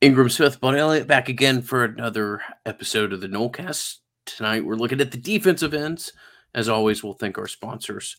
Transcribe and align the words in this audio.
Ingram 0.00 0.28
Smith, 0.28 0.60
Bud 0.60 0.76
Elliott 0.76 1.08
back 1.08 1.28
again 1.28 1.60
for 1.60 1.82
another 1.82 2.40
episode 2.64 3.12
of 3.12 3.20
the 3.20 3.26
Nolecast. 3.26 3.96
Tonight 4.26 4.64
we're 4.64 4.76
looking 4.76 5.00
at 5.00 5.10
the 5.10 5.18
defensive 5.18 5.74
ends. 5.74 6.12
As 6.54 6.68
always, 6.68 7.02
we'll 7.02 7.14
thank 7.14 7.36
our 7.36 7.48
sponsors. 7.48 8.16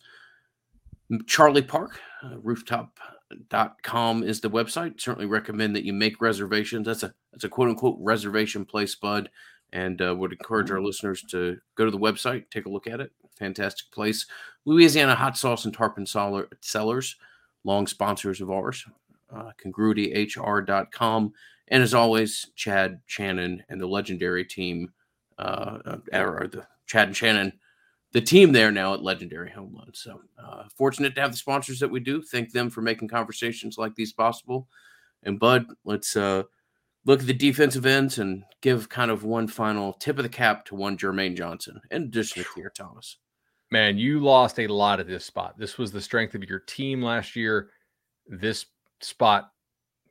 Charlie 1.26 1.62
Park, 1.62 2.02
uh, 2.22 2.36
rooftop.com 2.44 4.24
is 4.24 4.42
the 4.42 4.50
website. 4.50 5.00
Certainly 5.00 5.28
recommend 5.28 5.74
that 5.74 5.86
you 5.86 5.94
make 5.94 6.20
reservations. 6.20 6.86
That's 6.86 7.04
a 7.04 7.14
that's 7.32 7.46
a 7.46 7.50
quote 7.50 7.70
unquote 7.70 7.98
reservation 8.02 8.66
place, 8.66 8.96
Bud. 8.96 9.30
And 9.72 10.02
uh, 10.02 10.14
would 10.18 10.34
encourage 10.34 10.72
our 10.72 10.82
listeners 10.82 11.24
to 11.30 11.60
go 11.76 11.86
to 11.86 11.92
the 11.92 11.98
website, 11.98 12.50
take 12.50 12.66
a 12.66 12.70
look 12.70 12.88
at 12.88 13.00
it. 13.00 13.14
Fantastic 13.38 13.90
place. 13.92 14.26
Louisiana 14.66 15.16
Hot 15.16 15.38
Sauce 15.38 15.64
and 15.64 15.74
Tarpon 15.74 16.06
Cellars, 16.06 17.16
long 17.64 17.88
sponsors 17.88 18.42
of 18.42 18.52
ours. 18.52 18.86
Uh, 19.34 19.52
congruityhr.com 19.64 21.34
and 21.70 21.84
as 21.84 21.94
always, 21.94 22.48
Chad 22.56 23.02
Shannon 23.06 23.64
and 23.70 23.80
the 23.80 23.88
legendary 23.88 24.46
team, 24.46 24.92
uh, 25.38 25.78
uh, 25.86 25.98
or 26.18 26.48
the 26.52 26.66
Chad 26.88 27.08
and 27.08 27.16
Shannon, 27.16 27.54
the 28.12 28.22
team 28.22 28.52
there 28.52 28.72
now 28.72 28.94
at 28.94 29.04
Legendary 29.04 29.52
Home 29.52 29.74
Loan. 29.76 29.92
So 29.94 30.22
uh, 30.44 30.64
fortunate 30.76 31.14
to 31.16 31.22
have 31.22 31.32
the 31.32 31.38
sponsors 31.38 31.80
that 31.80 31.92
we 31.92 32.00
do. 32.00 32.22
Thank 32.22 32.52
them 32.52 32.70
for 32.70 32.82
making 32.82 33.08
conversations 33.08 33.78
like 33.78 33.96
these 33.96 34.14
possible. 34.14 34.68
And 35.24 35.40
Bud, 35.40 35.68
let's 35.84 36.16
uh, 36.16 36.44
look 37.06 37.20
at 37.20 37.28
the 37.28 37.34
defensive 37.34 37.86
ends 37.86 38.18
and 38.18 38.44
give 38.62 38.90
kind 38.90 39.12
of 39.12 39.24
one 39.24 39.48
final 39.48 39.94
tip 39.94 40.18
of 40.18 40.24
the 40.24 40.30
cap 40.30 40.66
to 40.66 40.76
one 40.76 40.98
Jermaine 40.98 41.38
Johnson, 41.38 41.80
in 41.92 42.04
addition 42.04 42.44
to 42.44 42.50
Keir 42.56 42.72
Thomas. 42.76 43.18
Man, 43.72 44.00
you 44.00 44.20
lost 44.20 44.60
a 44.60 44.68
lot 44.68 45.00
at 45.00 45.08
this 45.08 45.26
spot. 45.26 45.60
This 45.60 45.78
was 45.78 45.92
the 45.92 46.02
strength 46.02 46.34
of 46.34 46.44
your 46.44 46.60
team 46.60 47.04
last 47.04 47.36
year. 47.36 47.70
This 48.28 48.66
spot 49.02 49.52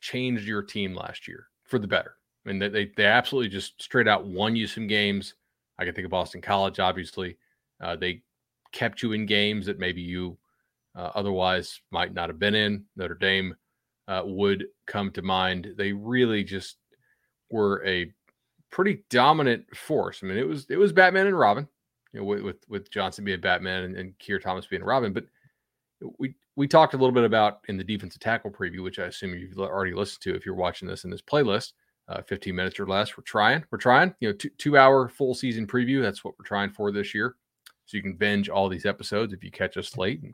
changed 0.00 0.46
your 0.46 0.62
team 0.62 0.94
last 0.94 1.28
year 1.28 1.46
for 1.64 1.78
the 1.78 1.86
better. 1.86 2.14
I 2.44 2.52
mean, 2.52 2.58
they, 2.58 2.90
they 2.96 3.04
absolutely 3.04 3.48
just 3.48 3.82
straight 3.82 4.08
out 4.08 4.26
won 4.26 4.56
you 4.56 4.66
some 4.66 4.86
games. 4.86 5.34
I 5.78 5.84
can 5.84 5.94
think 5.94 6.06
of 6.06 6.10
Boston 6.10 6.40
College, 6.40 6.78
obviously. 6.78 7.36
Uh, 7.80 7.96
they 7.96 8.22
kept 8.72 9.02
you 9.02 9.12
in 9.12 9.26
games 9.26 9.66
that 9.66 9.78
maybe 9.78 10.00
you 10.00 10.38
uh, 10.96 11.10
otherwise 11.14 11.80
might 11.90 12.14
not 12.14 12.28
have 12.28 12.38
been 12.38 12.54
in. 12.54 12.84
Notre 12.96 13.14
Dame 13.14 13.54
uh, 14.08 14.22
would 14.24 14.66
come 14.86 15.10
to 15.12 15.22
mind. 15.22 15.74
They 15.76 15.92
really 15.92 16.42
just 16.42 16.76
were 17.50 17.84
a 17.86 18.12
pretty 18.70 19.04
dominant 19.10 19.64
force. 19.76 20.20
I 20.22 20.26
mean, 20.26 20.38
it 20.38 20.46
was 20.46 20.66
it 20.68 20.76
was 20.76 20.92
Batman 20.92 21.26
and 21.26 21.38
Robin, 21.38 21.68
you 22.12 22.20
know, 22.20 22.26
with 22.26 22.42
with, 22.42 22.56
with 22.68 22.90
Johnson 22.90 23.24
being 23.24 23.40
Batman 23.40 23.84
and, 23.84 23.96
and 23.96 24.18
Keir 24.18 24.38
Thomas 24.38 24.66
being 24.66 24.82
Robin. 24.82 25.12
But 25.12 25.26
we 26.18 26.34
we 26.56 26.66
talked 26.66 26.94
a 26.94 26.96
little 26.96 27.12
bit 27.12 27.24
about 27.24 27.60
in 27.68 27.76
the 27.76 27.84
defensive 27.84 28.20
tackle 28.20 28.50
preview, 28.50 28.82
which 28.82 28.98
I 28.98 29.04
assume 29.04 29.34
you've 29.34 29.58
already 29.58 29.94
listened 29.94 30.22
to 30.22 30.34
if 30.34 30.44
you're 30.44 30.54
watching 30.54 30.88
this 30.88 31.04
in 31.04 31.10
this 31.10 31.22
playlist. 31.22 31.72
Uh, 32.08 32.22
15 32.22 32.54
minutes 32.54 32.80
or 32.80 32.86
less. 32.86 33.18
We're 33.18 33.22
trying. 33.24 33.62
We're 33.70 33.76
trying. 33.76 34.14
You 34.20 34.30
know, 34.30 34.34
two, 34.34 34.48
two 34.56 34.78
hour 34.78 35.10
full 35.10 35.34
season 35.34 35.66
preview. 35.66 36.00
That's 36.00 36.24
what 36.24 36.32
we're 36.38 36.46
trying 36.46 36.70
for 36.70 36.90
this 36.90 37.14
year. 37.14 37.36
So 37.84 37.98
you 37.98 38.02
can 38.02 38.14
binge 38.14 38.48
all 38.48 38.70
these 38.70 38.86
episodes 38.86 39.34
if 39.34 39.44
you 39.44 39.50
catch 39.50 39.76
us 39.76 39.94
late. 39.98 40.22
And 40.22 40.32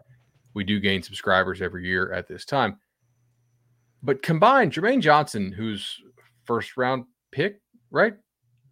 we 0.55 0.63
do 0.63 0.79
gain 0.79 1.03
subscribers 1.03 1.61
every 1.61 1.85
year 1.85 2.13
at 2.13 2.29
this 2.29 2.45
time. 2.45 2.79
But 4.05 4.23
combined, 4.23 4.73
Jermaine 4.73 5.01
Johnson, 5.01 5.51
who's 5.51 6.01
first 6.45 6.77
round 6.77 7.07
pick, 7.33 7.61
right? 7.91 8.15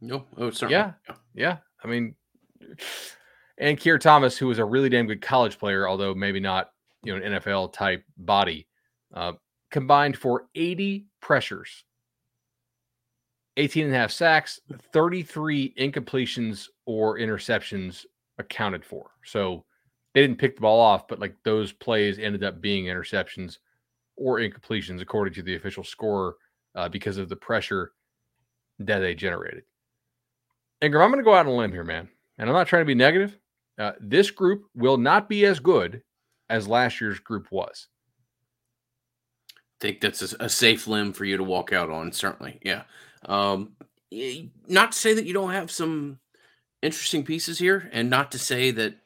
No, 0.00 0.24
oh, 0.36 0.50
sorry. 0.50 0.72
Yeah, 0.72 0.92
yeah. 1.34 1.58
I 1.82 1.88
mean, 1.88 2.14
and 3.58 3.78
Keir 3.78 3.98
Thomas, 3.98 4.36
who 4.36 4.46
was 4.46 4.58
a 4.58 4.64
really 4.64 4.88
damn 4.88 5.06
good 5.06 5.22
college 5.22 5.58
player, 5.58 5.88
although 5.88 6.14
maybe 6.14 6.40
not 6.40 6.70
you 7.02 7.18
know, 7.18 7.24
an 7.24 7.40
NFL 7.40 7.72
type 7.72 8.04
body, 8.16 8.66
uh, 9.14 9.32
combined 9.70 10.16
for 10.16 10.46
80 10.54 11.06
pressures, 11.20 11.84
18 13.56 13.86
and 13.86 13.94
a 13.94 13.98
half 13.98 14.10
sacks, 14.10 14.60
33 14.92 15.74
incompletions 15.78 16.68
or 16.86 17.18
interceptions 17.18 18.04
accounted 18.38 18.84
for. 18.84 19.10
So 19.24 19.64
they 20.14 20.20
didn't 20.20 20.38
pick 20.38 20.56
the 20.56 20.62
ball 20.62 20.80
off, 20.80 21.08
but 21.08 21.18
like 21.18 21.34
those 21.44 21.72
plays 21.72 22.18
ended 22.18 22.44
up 22.44 22.60
being 22.60 22.84
interceptions 22.84 23.58
or 24.16 24.38
incompletions 24.38 25.00
according 25.00 25.34
to 25.34 25.42
the 25.42 25.56
official 25.56 25.84
score 25.84 26.36
uh, 26.74 26.88
because 26.88 27.18
of 27.18 27.28
the 27.28 27.36
pressure 27.36 27.92
that 28.78 29.00
they 29.00 29.14
generated. 29.14 29.64
Ingram, 30.80 31.02
I'm 31.02 31.10
going 31.10 31.20
to 31.20 31.24
go 31.24 31.34
out 31.34 31.46
on 31.46 31.52
a 31.52 31.56
limb 31.56 31.72
here, 31.72 31.84
man. 31.84 32.08
And 32.38 32.48
I'm 32.48 32.54
not 32.54 32.66
trying 32.66 32.82
to 32.82 32.86
be 32.86 32.94
negative. 32.94 33.38
Uh, 33.78 33.92
this 34.00 34.30
group 34.30 34.64
will 34.74 34.96
not 34.96 35.28
be 35.28 35.44
as 35.46 35.60
good 35.60 36.02
as 36.52 36.68
last 36.68 37.00
year's 37.00 37.18
group 37.18 37.48
was. 37.50 37.88
I 39.56 39.58
think 39.80 40.00
that's 40.02 40.34
a, 40.34 40.36
a 40.44 40.48
safe 40.50 40.86
limb 40.86 41.14
for 41.14 41.24
you 41.24 41.38
to 41.38 41.42
walk 41.42 41.72
out 41.72 41.88
on, 41.88 42.12
certainly. 42.12 42.60
Yeah. 42.62 42.82
Um, 43.24 43.72
not 44.68 44.92
to 44.92 44.98
say 44.98 45.14
that 45.14 45.24
you 45.24 45.32
don't 45.32 45.52
have 45.52 45.70
some 45.70 46.18
interesting 46.82 47.24
pieces 47.24 47.58
here, 47.58 47.88
and 47.90 48.10
not 48.10 48.32
to 48.32 48.38
say 48.38 48.70
that 48.70 48.96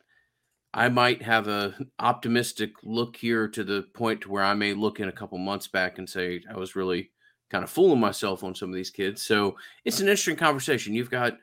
I 0.75 0.89
might 0.89 1.23
have 1.23 1.47
a 1.47 1.77
optimistic 2.01 2.73
look 2.83 3.17
here 3.17 3.47
to 3.49 3.63
the 3.63 3.87
point 3.95 4.23
to 4.23 4.31
where 4.31 4.43
I 4.43 4.55
may 4.55 4.75
look 4.75 4.99
in 4.99 5.09
a 5.09 5.13
couple 5.13 5.39
months 5.39 5.69
back 5.69 5.99
and 5.99 6.09
say 6.09 6.43
I 6.53 6.57
was 6.57 6.75
really 6.75 7.11
kind 7.49 7.63
of 7.63 7.71
fooling 7.71 8.01
myself 8.01 8.43
on 8.43 8.57
some 8.57 8.71
of 8.71 8.75
these 8.75 8.91
kids. 8.91 9.23
So 9.23 9.57
it's 9.85 10.01
an 10.01 10.09
interesting 10.09 10.37
conversation. 10.37 10.95
You've 10.95 11.11
got 11.11 11.39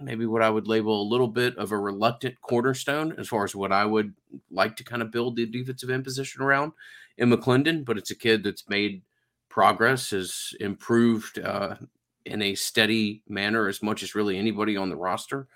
maybe 0.00 0.26
what 0.26 0.42
I 0.42 0.50
would 0.50 0.66
label 0.66 1.02
a 1.02 1.10
little 1.10 1.28
bit 1.28 1.56
of 1.56 1.72
a 1.72 1.78
reluctant 1.78 2.40
cornerstone 2.40 3.14
as 3.18 3.28
far 3.28 3.44
as 3.44 3.54
what 3.54 3.72
I 3.72 3.84
would 3.84 4.14
like 4.50 4.76
to 4.76 4.84
kind 4.84 5.02
of 5.02 5.10
build 5.10 5.36
the 5.36 5.46
defensive 5.46 5.90
end 5.90 6.04
position 6.04 6.42
around 6.42 6.72
in 7.18 7.30
McClendon, 7.30 7.84
but 7.84 7.98
it's 7.98 8.10
a 8.10 8.16
kid 8.16 8.42
that's 8.42 8.68
made 8.68 9.02
progress, 9.48 10.10
has 10.10 10.54
improved 10.60 11.38
uh, 11.38 11.76
in 12.24 12.42
a 12.42 12.54
steady 12.54 13.22
manner 13.28 13.68
as 13.68 13.82
much 13.82 14.02
as 14.02 14.14
really 14.14 14.38
anybody 14.38 14.76
on 14.76 14.88
the 14.88 14.96
roster. 14.96 15.46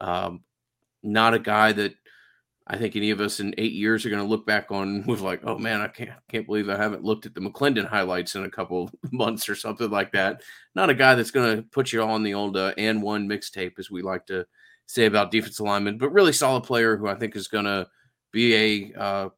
Um, 0.00 0.44
not 1.02 1.34
a 1.34 1.38
guy 1.38 1.72
that 1.72 1.94
I 2.70 2.76
think 2.76 2.96
any 2.96 3.10
of 3.10 3.20
us 3.20 3.40
in 3.40 3.54
eight 3.56 3.72
years 3.72 4.04
are 4.04 4.10
going 4.10 4.22
to 4.22 4.28
look 4.28 4.44
back 4.44 4.70
on 4.70 5.02
with 5.06 5.20
like, 5.20 5.40
oh 5.44 5.56
man, 5.56 5.80
I 5.80 5.88
can't 5.88 6.10
can't 6.28 6.46
believe 6.46 6.68
I 6.68 6.76
haven't 6.76 7.02
looked 7.02 7.24
at 7.24 7.34
the 7.34 7.40
McClendon 7.40 7.86
highlights 7.86 8.34
in 8.34 8.44
a 8.44 8.50
couple 8.50 8.90
months 9.10 9.48
or 9.48 9.54
something 9.54 9.90
like 9.90 10.12
that. 10.12 10.42
Not 10.74 10.90
a 10.90 10.94
guy 10.94 11.14
that's 11.14 11.30
going 11.30 11.56
to 11.56 11.62
put 11.62 11.92
you 11.92 12.02
on 12.02 12.22
the 12.22 12.34
old 12.34 12.56
uh, 12.56 12.74
and 12.76 13.02
one 13.02 13.26
mixtape, 13.26 13.78
as 13.78 13.90
we 13.90 14.02
like 14.02 14.26
to 14.26 14.46
say 14.86 15.06
about 15.06 15.30
defense 15.30 15.60
linemen, 15.60 15.96
but 15.96 16.12
really 16.12 16.32
solid 16.32 16.62
player 16.62 16.96
who 16.96 17.08
I 17.08 17.14
think 17.14 17.36
is 17.36 17.48
going 17.48 17.64
to 17.64 17.86
be 18.32 18.92
a 18.94 19.00
uh, 19.00 19.28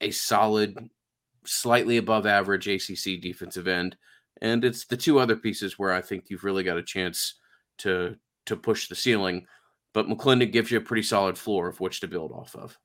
a 0.00 0.10
solid, 0.10 0.90
slightly 1.44 1.98
above 1.98 2.26
average 2.26 2.66
ACC 2.66 3.20
defensive 3.20 3.68
end. 3.68 3.96
And 4.42 4.64
it's 4.64 4.86
the 4.86 4.96
two 4.96 5.20
other 5.20 5.36
pieces 5.36 5.78
where 5.78 5.92
I 5.92 6.00
think 6.00 6.24
you've 6.28 6.44
really 6.44 6.64
got 6.64 6.78
a 6.78 6.82
chance 6.82 7.34
to 7.78 8.16
to 8.46 8.56
push 8.56 8.88
the 8.88 8.96
ceiling 8.96 9.46
but 9.92 10.08
McClendon 10.08 10.52
gives 10.52 10.70
you 10.70 10.78
a 10.78 10.82
pretty 10.82 11.02
solid 11.02 11.36
floor 11.36 11.68
of 11.68 11.80
which 11.80 12.00
to 12.00 12.08
build 12.08 12.32
off 12.32 12.54
of. 12.54 12.78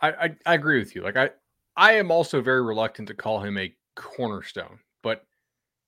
I, 0.00 0.10
I, 0.10 0.36
I 0.46 0.54
agree 0.54 0.78
with 0.78 0.94
you. 0.94 1.02
Like 1.02 1.16
I 1.16 1.30
I 1.76 1.92
am 1.94 2.10
also 2.10 2.40
very 2.40 2.62
reluctant 2.62 3.08
to 3.08 3.14
call 3.14 3.40
him 3.40 3.56
a 3.56 3.74
cornerstone, 3.96 4.78
but 5.02 5.24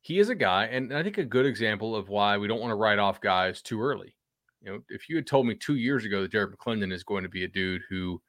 he 0.00 0.18
is 0.18 0.28
a 0.28 0.34
guy, 0.34 0.66
and 0.66 0.94
I 0.94 1.02
think 1.02 1.18
a 1.18 1.24
good 1.24 1.46
example 1.46 1.96
of 1.96 2.08
why 2.08 2.36
we 2.38 2.46
don't 2.46 2.60
want 2.60 2.70
to 2.70 2.76
write 2.76 2.98
off 2.98 3.20
guys 3.20 3.62
too 3.62 3.82
early. 3.82 4.14
You 4.62 4.72
know, 4.72 4.80
if 4.88 5.08
you 5.08 5.16
had 5.16 5.26
told 5.26 5.46
me 5.46 5.54
two 5.54 5.76
years 5.76 6.04
ago 6.04 6.22
that 6.22 6.32
Derrick 6.32 6.56
McClendon 6.56 6.92
is 6.92 7.04
going 7.04 7.22
to 7.22 7.28
be 7.28 7.44
a 7.44 7.48
dude 7.48 7.82
who 7.90 8.20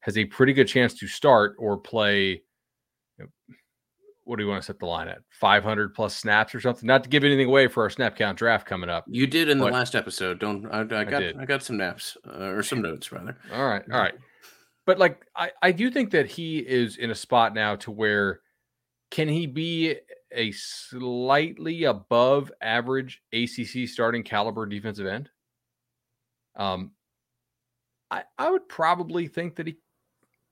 has 0.00 0.16
a 0.16 0.24
pretty 0.24 0.52
good 0.52 0.68
chance 0.68 0.94
to 0.94 1.06
start 1.06 1.56
or 1.58 1.76
play 1.76 2.42
you 3.18 3.24
know, 3.24 3.26
what 4.28 4.36
do 4.36 4.44
you 4.44 4.50
want 4.50 4.60
to 4.62 4.66
set 4.66 4.78
the 4.78 4.84
line 4.84 5.08
at? 5.08 5.20
500 5.30 5.94
plus 5.94 6.14
snaps 6.14 6.54
or 6.54 6.60
something? 6.60 6.86
Not 6.86 7.02
to 7.02 7.08
give 7.08 7.24
anything 7.24 7.46
away 7.46 7.66
for 7.66 7.82
our 7.82 7.88
snap 7.88 8.14
count 8.14 8.36
draft 8.36 8.66
coming 8.66 8.90
up. 8.90 9.06
You 9.08 9.26
did 9.26 9.48
in 9.48 9.56
the 9.56 9.64
last 9.64 9.94
episode. 9.94 10.38
Don't 10.38 10.66
I, 10.66 10.80
I 10.80 11.04
got 11.04 11.22
I, 11.22 11.32
I, 11.40 11.44
got 11.46 11.62
some 11.62 11.78
naps 11.78 12.14
uh, 12.26 12.44
or 12.44 12.62
some 12.62 12.82
notes 12.82 13.10
rather. 13.10 13.38
All 13.54 13.66
right, 13.66 13.82
all 13.90 13.98
right. 13.98 14.14
But 14.84 14.98
like 14.98 15.24
I 15.34 15.50
I 15.62 15.72
do 15.72 15.90
think 15.90 16.10
that 16.10 16.26
he 16.26 16.58
is 16.58 16.98
in 16.98 17.10
a 17.10 17.14
spot 17.14 17.54
now 17.54 17.76
to 17.76 17.90
where 17.90 18.40
can 19.10 19.28
he 19.28 19.46
be 19.46 19.96
a 20.30 20.52
slightly 20.52 21.84
above 21.84 22.52
average 22.60 23.22
ACC 23.32 23.88
starting 23.88 24.22
caliber 24.22 24.66
defensive 24.66 25.06
end? 25.06 25.30
Um, 26.54 26.90
I 28.10 28.24
I 28.36 28.50
would 28.50 28.68
probably 28.68 29.26
think 29.26 29.56
that 29.56 29.66
he 29.66 29.78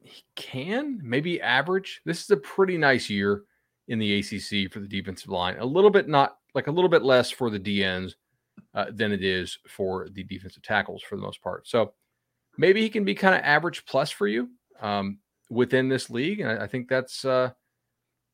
he 0.01 0.23
can 0.35 0.99
maybe 1.03 1.43
average. 1.43 2.01
This 2.07 2.23
is 2.23 2.31
a 2.31 2.39
pretty 2.39 2.79
nice 2.79 3.11
year 3.11 3.45
in 3.89 3.99
the 3.99 4.19
ACC 4.19 4.73
for 4.73 4.81
the 4.81 4.89
defensive 4.89 5.31
line. 5.31 5.57
A 5.59 5.65
little 5.65 5.91
bit 5.91 6.09
not 6.09 6.39
like 6.55 6.67
a 6.67 6.73
little 6.73 6.91
bit 6.91 7.03
less 7.03 7.31
for 7.31 7.51
the 7.51 7.61
DNs 7.61 8.15
uh, 8.75 8.87
than 8.91 9.13
it 9.13 9.23
is 9.23 9.59
for 9.69 10.09
the 10.11 10.25
defensive 10.25 10.63
tackles 10.63 11.03
for 11.03 11.17
the 11.17 11.23
most 11.23 11.43
part. 11.43 11.69
So 11.69 11.93
maybe 12.59 12.81
he 12.81 12.89
can 12.89 13.05
be 13.05 13.15
kind 13.15 13.35
of 13.35 13.43
average 13.43 13.85
plus 13.87 14.11
for 14.11 14.27
you 14.27 14.51
um, 14.81 15.19
within 15.51 15.89
this 15.89 16.11
league, 16.11 16.41
and 16.41 16.51
I, 16.51 16.65
I 16.65 16.67
think 16.67 16.89
that's 16.89 17.25
uh, 17.25 17.51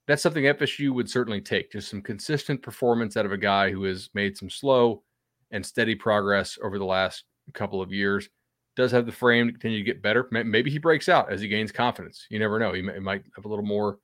that's 0.07 0.23
something 0.23 0.45
FSU 0.45 0.93
would 0.93 1.09
certainly 1.09 1.41
take. 1.41 1.73
Just 1.73 1.91
some 1.91 2.03
consistent 2.03 2.63
performance 2.63 3.17
out 3.17 3.27
of 3.27 3.33
a 3.33 3.39
guy 3.39 3.71
who 3.71 3.85
has 3.85 4.11
made 4.15 4.37
some 4.37 4.51
slow 4.51 5.03
and 5.51 5.65
steady 5.65 5.95
progress 5.95 6.59
over 6.63 6.79
the 6.79 6.85
last 6.85 7.25
couple 7.53 7.81
of 7.81 7.93
years. 7.93 8.29
Does 8.75 8.91
have 8.93 9.05
the 9.05 9.13
frame 9.13 9.49
to 9.49 9.53
continue 9.53 9.79
to 9.79 9.85
get 9.85 10.03
better. 10.03 10.27
Maybe 10.31 10.71
he 10.71 10.79
breaks 10.79 11.09
out 11.09 11.31
as 11.31 11.43
he 11.43 11.49
gains 11.49 11.71
confidence. 11.71 12.27
You 12.31 12.39
never 12.39 12.59
know. 12.59 12.73
He, 12.73 12.81
may, 12.81 12.95
he 12.95 13.01
might 13.01 13.23
have 13.37 13.45
a 13.45 13.49
little 13.49 13.65
more 13.65 13.99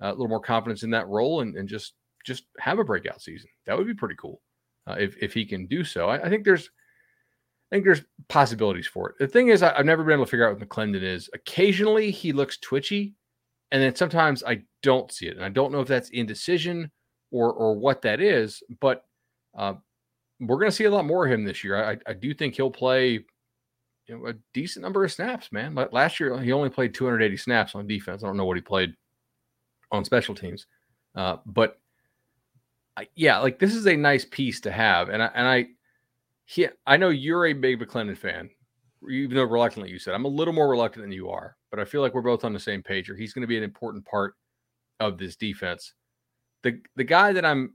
a 0.00 0.10
little 0.10 0.28
more 0.28 0.40
confidence 0.40 0.82
in 0.82 0.90
that 0.90 1.08
role 1.08 1.40
and, 1.40 1.56
and 1.56 1.68
just 1.68 1.94
just 2.24 2.44
have 2.58 2.78
a 2.78 2.84
breakout 2.84 3.22
season. 3.22 3.48
That 3.66 3.76
would 3.76 3.86
be 3.86 3.94
pretty 3.94 4.16
cool 4.16 4.40
uh, 4.86 4.96
if 4.98 5.16
if 5.20 5.32
he 5.34 5.44
can 5.44 5.66
do 5.66 5.84
so. 5.84 6.08
I, 6.08 6.26
I, 6.26 6.28
think 6.28 6.44
there's 6.44 6.70
I 7.70 7.76
think 7.76 7.84
there's 7.84 8.02
possibilities 8.28 8.86
for 8.86 9.10
it. 9.10 9.16
The 9.18 9.28
thing 9.28 9.48
is, 9.48 9.62
I, 9.62 9.76
have 9.76 9.86
never 9.86 10.04
been 10.04 10.14
able 10.14 10.24
to 10.24 10.30
figure 10.30 10.48
out 10.48 10.58
what 10.58 10.68
McClendon 10.68 11.02
is. 11.02 11.28
Occasionally, 11.34 12.10
he 12.10 12.32
looks 12.32 12.58
twitchy, 12.58 13.14
and 13.70 13.82
then 13.82 13.94
sometimes 13.94 14.44
I 14.44 14.62
don't 14.82 15.12
see 15.12 15.26
it, 15.26 15.36
and 15.36 15.44
I 15.44 15.48
don't 15.48 15.72
know 15.72 15.80
if 15.80 15.88
that's 15.88 16.10
indecision 16.10 16.90
or 17.30 17.52
or 17.52 17.74
what 17.74 18.02
that 18.02 18.20
is. 18.20 18.62
But 18.80 19.04
uh, 19.56 19.74
we're 20.40 20.58
going 20.58 20.70
to 20.70 20.76
see 20.76 20.84
a 20.84 20.90
lot 20.90 21.04
more 21.04 21.26
of 21.26 21.32
him 21.32 21.44
this 21.44 21.64
year. 21.64 21.82
I, 21.82 21.98
I 22.06 22.12
do 22.12 22.32
think 22.32 22.54
he'll 22.54 22.70
play 22.70 23.24
you 24.06 24.18
know, 24.18 24.26
a 24.26 24.34
decent 24.54 24.82
number 24.82 25.04
of 25.04 25.12
snaps, 25.12 25.52
man. 25.52 25.76
Last 25.92 26.18
year 26.20 26.38
he 26.40 26.52
only 26.52 26.70
played 26.70 26.94
280 26.94 27.36
snaps 27.36 27.74
on 27.74 27.86
defense. 27.86 28.22
I 28.22 28.26
don't 28.26 28.36
know 28.36 28.44
what 28.44 28.56
he 28.56 28.62
played 28.62 28.94
on 29.90 30.04
special 30.04 30.34
teams, 30.34 30.66
uh, 31.14 31.36
but 31.46 31.78
yeah, 33.14 33.38
like 33.38 33.58
this 33.58 33.74
is 33.74 33.86
a 33.86 33.96
nice 33.96 34.24
piece 34.24 34.60
to 34.62 34.72
have, 34.72 35.08
and 35.08 35.22
I 35.22 35.26
and 35.34 35.46
I, 35.46 35.66
he, 36.44 36.68
I 36.86 36.96
know 36.96 37.10
you're 37.10 37.46
a 37.46 37.52
big 37.52 37.80
McClendon 37.80 38.16
fan, 38.16 38.50
even 39.08 39.36
though 39.36 39.44
reluctantly 39.44 39.90
you 39.90 39.98
said 39.98 40.14
I'm 40.14 40.24
a 40.24 40.28
little 40.28 40.54
more 40.54 40.68
reluctant 40.68 41.04
than 41.04 41.12
you 41.12 41.28
are, 41.30 41.56
but 41.70 41.80
I 41.80 41.84
feel 41.84 42.00
like 42.00 42.14
we're 42.14 42.22
both 42.22 42.44
on 42.44 42.52
the 42.52 42.60
same 42.60 42.82
page. 42.82 43.06
Here, 43.06 43.16
he's 43.16 43.32
going 43.32 43.42
to 43.42 43.48
be 43.48 43.58
an 43.58 43.64
important 43.64 44.04
part 44.04 44.34
of 45.00 45.18
this 45.18 45.36
defense. 45.36 45.94
The 46.62 46.80
the 46.96 47.04
guy 47.04 47.32
that 47.32 47.44
I'm 47.44 47.74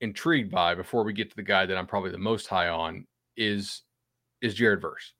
intrigued 0.00 0.50
by 0.50 0.74
before 0.74 1.04
we 1.04 1.12
get 1.12 1.30
to 1.30 1.36
the 1.36 1.42
guy 1.42 1.66
that 1.66 1.76
I'm 1.76 1.86
probably 1.86 2.10
the 2.10 2.18
most 2.18 2.46
high 2.46 2.68
on 2.68 3.06
is 3.36 3.82
is 4.42 4.54
Jared 4.54 4.80
Verse. 4.80 5.14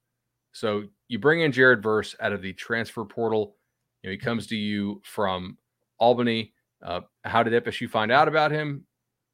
So 0.53 0.83
you 1.07 1.19
bring 1.19 1.41
in 1.41 1.51
Jared 1.51 1.83
Verse 1.83 2.15
out 2.19 2.33
of 2.33 2.41
the 2.41 2.53
transfer 2.53 3.05
portal. 3.05 3.55
You 4.01 4.09
know, 4.09 4.11
he 4.11 4.17
comes 4.17 4.47
to 4.47 4.55
you 4.55 5.01
from 5.03 5.57
Albany. 6.01 6.53
Uh, 6.83 7.01
how 7.23 7.43
did 7.43 7.63
FSU 7.63 7.89
find 7.89 8.11
out 8.11 8.27
about 8.27 8.51
him? 8.51 8.83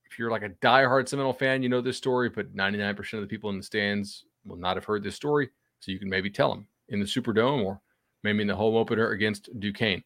If 0.06 0.20
you're 0.20 0.30
like 0.30 0.44
a 0.44 0.50
diehard 0.50 1.08
Seminole 1.08 1.34
fan, 1.34 1.64
you 1.64 1.70
know 1.70 1.82
this 1.82 1.98
story, 1.98 2.30
but 2.30 2.56
99% 2.56 3.14
of 3.14 3.22
the 3.22 3.28
people 3.28 3.50
in 3.50 3.58
the 3.58 3.64
stands 3.64 4.26
will 4.46 4.58
not 4.58 4.78
have 4.78 4.86
heard 4.86 5.04
this 5.04 5.16
story. 5.16 5.50
So 5.80 5.92
you 5.92 6.00
can 6.00 6.10
maybe 6.10 6.30
tell 6.30 6.50
them 6.50 6.68
in 6.90 7.00
the 7.00 7.06
Superdome 7.06 7.66
or 7.66 7.82
maybe 8.24 8.42
in 8.42 8.48
the 8.48 8.56
home 8.56 8.76
opener 8.76 9.12
against 9.12 9.50
Duquesne. 9.60 10.04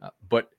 Uh, 0.00 0.10
but 0.28 0.50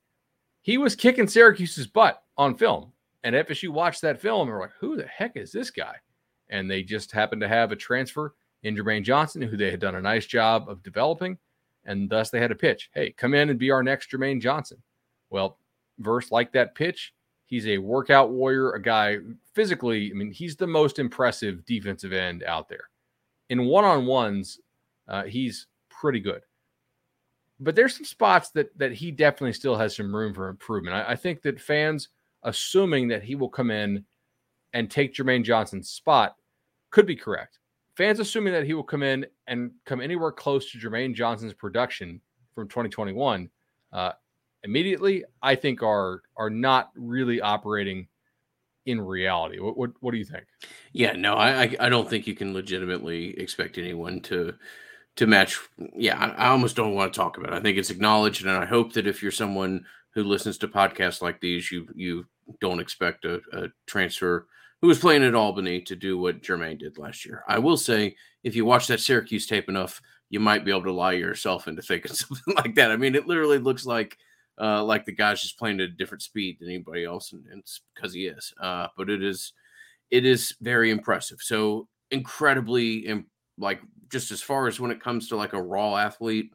he 0.60 0.78
was 0.78 0.96
kicking 0.96 1.28
Syracuse's 1.28 1.86
butt 1.86 2.22
on 2.36 2.56
film. 2.56 2.92
And 3.22 3.34
FSU 3.34 3.70
watched 3.70 4.02
that 4.02 4.20
film 4.20 4.48
and 4.48 4.50
were 4.50 4.60
like, 4.60 4.72
who 4.78 4.96
the 4.96 5.06
heck 5.06 5.36
is 5.36 5.52
this 5.52 5.70
guy? 5.70 5.96
And 6.50 6.70
they 6.70 6.82
just 6.82 7.12
happened 7.12 7.40
to 7.40 7.48
have 7.48 7.72
a 7.72 7.76
transfer 7.76 8.34
in 8.62 8.76
Jermaine 8.76 9.04
Johnson, 9.04 9.42
who 9.42 9.56
they 9.56 9.70
had 9.70 9.80
done 9.80 9.94
a 9.94 10.00
nice 10.00 10.26
job 10.26 10.68
of 10.68 10.82
developing. 10.82 11.38
And 11.84 12.08
thus 12.08 12.30
they 12.30 12.40
had 12.40 12.50
a 12.50 12.56
pitch. 12.56 12.90
Hey, 12.94 13.12
come 13.12 13.34
in 13.34 13.50
and 13.50 13.58
be 13.58 13.70
our 13.70 13.82
next 13.82 14.10
Jermaine 14.10 14.40
Johnson. 14.40 14.82
Well, 15.30 15.58
Verse 15.98 16.30
like 16.32 16.52
that 16.52 16.74
pitch. 16.74 17.12
He's 17.46 17.66
a 17.66 17.78
workout 17.78 18.30
warrior, 18.30 18.72
a 18.72 18.82
guy 18.82 19.18
physically. 19.54 20.10
I 20.10 20.14
mean, 20.14 20.32
he's 20.32 20.56
the 20.56 20.66
most 20.66 20.98
impressive 20.98 21.64
defensive 21.66 22.12
end 22.12 22.42
out 22.42 22.68
there. 22.68 22.88
In 23.50 23.66
one 23.66 23.84
on 23.84 24.06
ones, 24.06 24.58
uh, 25.08 25.24
he's 25.24 25.66
pretty 25.88 26.20
good. 26.20 26.42
But 27.60 27.76
there's 27.76 27.94
some 27.94 28.04
spots 28.04 28.50
that 28.50 28.76
that 28.78 28.92
he 28.92 29.10
definitely 29.10 29.52
still 29.52 29.76
has 29.76 29.94
some 29.94 30.14
room 30.14 30.34
for 30.34 30.48
improvement. 30.48 30.96
I, 30.96 31.12
I 31.12 31.16
think 31.16 31.42
that 31.42 31.60
fans 31.60 32.08
assuming 32.42 33.08
that 33.08 33.22
he 33.22 33.36
will 33.36 33.48
come 33.48 33.70
in 33.70 34.04
and 34.72 34.90
take 34.90 35.14
Jermaine 35.14 35.44
Johnson's 35.44 35.88
spot 35.88 36.34
could 36.90 37.06
be 37.06 37.14
correct. 37.14 37.60
Fans 37.96 38.18
assuming 38.18 38.52
that 38.54 38.66
he 38.66 38.74
will 38.74 38.82
come 38.82 39.04
in 39.04 39.24
and 39.46 39.70
come 39.86 40.00
anywhere 40.00 40.32
close 40.32 40.72
to 40.72 40.78
Jermaine 40.78 41.14
Johnson's 41.14 41.54
production 41.54 42.20
from 42.56 42.66
2021 42.68 43.48
uh, 43.92 44.12
immediately, 44.64 45.24
I 45.42 45.54
think 45.54 45.82
are 45.82 46.22
are 46.36 46.50
not 46.50 46.90
really 46.96 47.40
operating 47.40 48.08
in 48.86 49.00
reality. 49.00 49.60
What 49.60 49.76
what, 49.76 49.90
what 50.00 50.12
do 50.12 50.18
you 50.18 50.24
think? 50.24 50.44
Yeah, 50.92 51.12
no, 51.12 51.34
I 51.34 51.76
I 51.78 51.88
don't 51.88 52.08
think 52.08 52.26
you 52.26 52.34
can 52.34 52.52
legitimately 52.52 53.38
expect 53.38 53.78
anyone 53.78 54.20
to 54.22 54.54
to 55.16 55.26
match. 55.26 55.58
Yeah, 55.94 56.18
I, 56.18 56.46
I 56.46 56.48
almost 56.48 56.76
don't 56.76 56.94
want 56.94 57.12
to 57.12 57.16
talk 57.16 57.38
about 57.38 57.52
it. 57.52 57.56
I 57.56 57.60
think 57.60 57.78
it's 57.78 57.90
acknowledged, 57.90 58.44
and 58.44 58.50
I 58.50 58.64
hope 58.64 58.92
that 58.94 59.06
if 59.06 59.22
you're 59.22 59.32
someone 59.32 59.84
who 60.14 60.24
listens 60.24 60.58
to 60.58 60.68
podcasts 60.68 61.22
like 61.22 61.40
these, 61.40 61.70
you 61.70 61.86
you 61.94 62.26
don't 62.60 62.80
expect 62.80 63.24
a, 63.24 63.40
a 63.52 63.68
transfer 63.86 64.46
who 64.80 64.88
was 64.88 64.98
playing 64.98 65.24
at 65.24 65.34
Albany 65.34 65.80
to 65.80 65.96
do 65.96 66.18
what 66.18 66.42
Jermaine 66.42 66.78
did 66.78 66.98
last 66.98 67.24
year. 67.24 67.42
I 67.48 67.58
will 67.58 67.78
say, 67.78 68.16
if 68.42 68.54
you 68.54 68.66
watch 68.66 68.86
that 68.88 69.00
Syracuse 69.00 69.46
tape 69.46 69.70
enough, 69.70 70.02
you 70.28 70.40
might 70.40 70.64
be 70.64 70.70
able 70.70 70.82
to 70.82 70.92
lie 70.92 71.12
yourself 71.12 71.68
into 71.68 71.80
thinking 71.80 72.12
something 72.14 72.54
like 72.54 72.74
that. 72.74 72.90
I 72.90 72.96
mean, 72.96 73.14
it 73.14 73.26
literally 73.26 73.58
looks 73.58 73.86
like 73.86 74.18
uh, 74.60 74.84
like 74.84 75.04
the 75.04 75.12
guy's 75.12 75.42
just 75.42 75.58
playing 75.58 75.80
at 75.80 75.88
a 75.88 75.92
different 75.92 76.22
speed 76.22 76.58
than 76.60 76.68
anybody 76.68 77.04
else, 77.04 77.32
and, 77.32 77.44
and 77.46 77.60
it's 77.60 77.80
because 77.94 78.12
he 78.12 78.26
is. 78.26 78.52
Uh, 78.60 78.88
but 78.96 79.10
it 79.10 79.22
is 79.22 79.52
it 80.10 80.24
is 80.24 80.54
very 80.60 80.90
impressive. 80.90 81.38
So 81.40 81.88
incredibly, 82.10 82.98
Im- 83.06 83.26
like 83.58 83.80
just 84.10 84.30
as 84.30 84.42
far 84.42 84.66
as 84.68 84.78
when 84.78 84.90
it 84.90 85.02
comes 85.02 85.28
to 85.28 85.36
like 85.36 85.52
a 85.52 85.62
raw 85.62 85.96
athlete, 85.96 86.52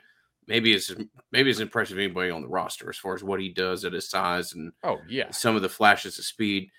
maybe 0.47 0.73
it's 0.73 0.93
maybe 1.31 1.49
it's 1.49 1.59
impressive 1.59 1.97
anybody 1.97 2.31
on 2.31 2.41
the 2.41 2.47
roster 2.47 2.89
as 2.89 2.97
far 2.97 3.13
as 3.13 3.23
what 3.23 3.39
he 3.39 3.49
does 3.49 3.85
at 3.85 3.93
his 3.93 4.09
size 4.09 4.53
and 4.53 4.71
oh 4.83 4.97
yeah, 5.09 5.31
some 5.31 5.55
of 5.55 5.61
the 5.61 5.69
flashes 5.69 6.17
of 6.19 6.25
speed. 6.25 6.69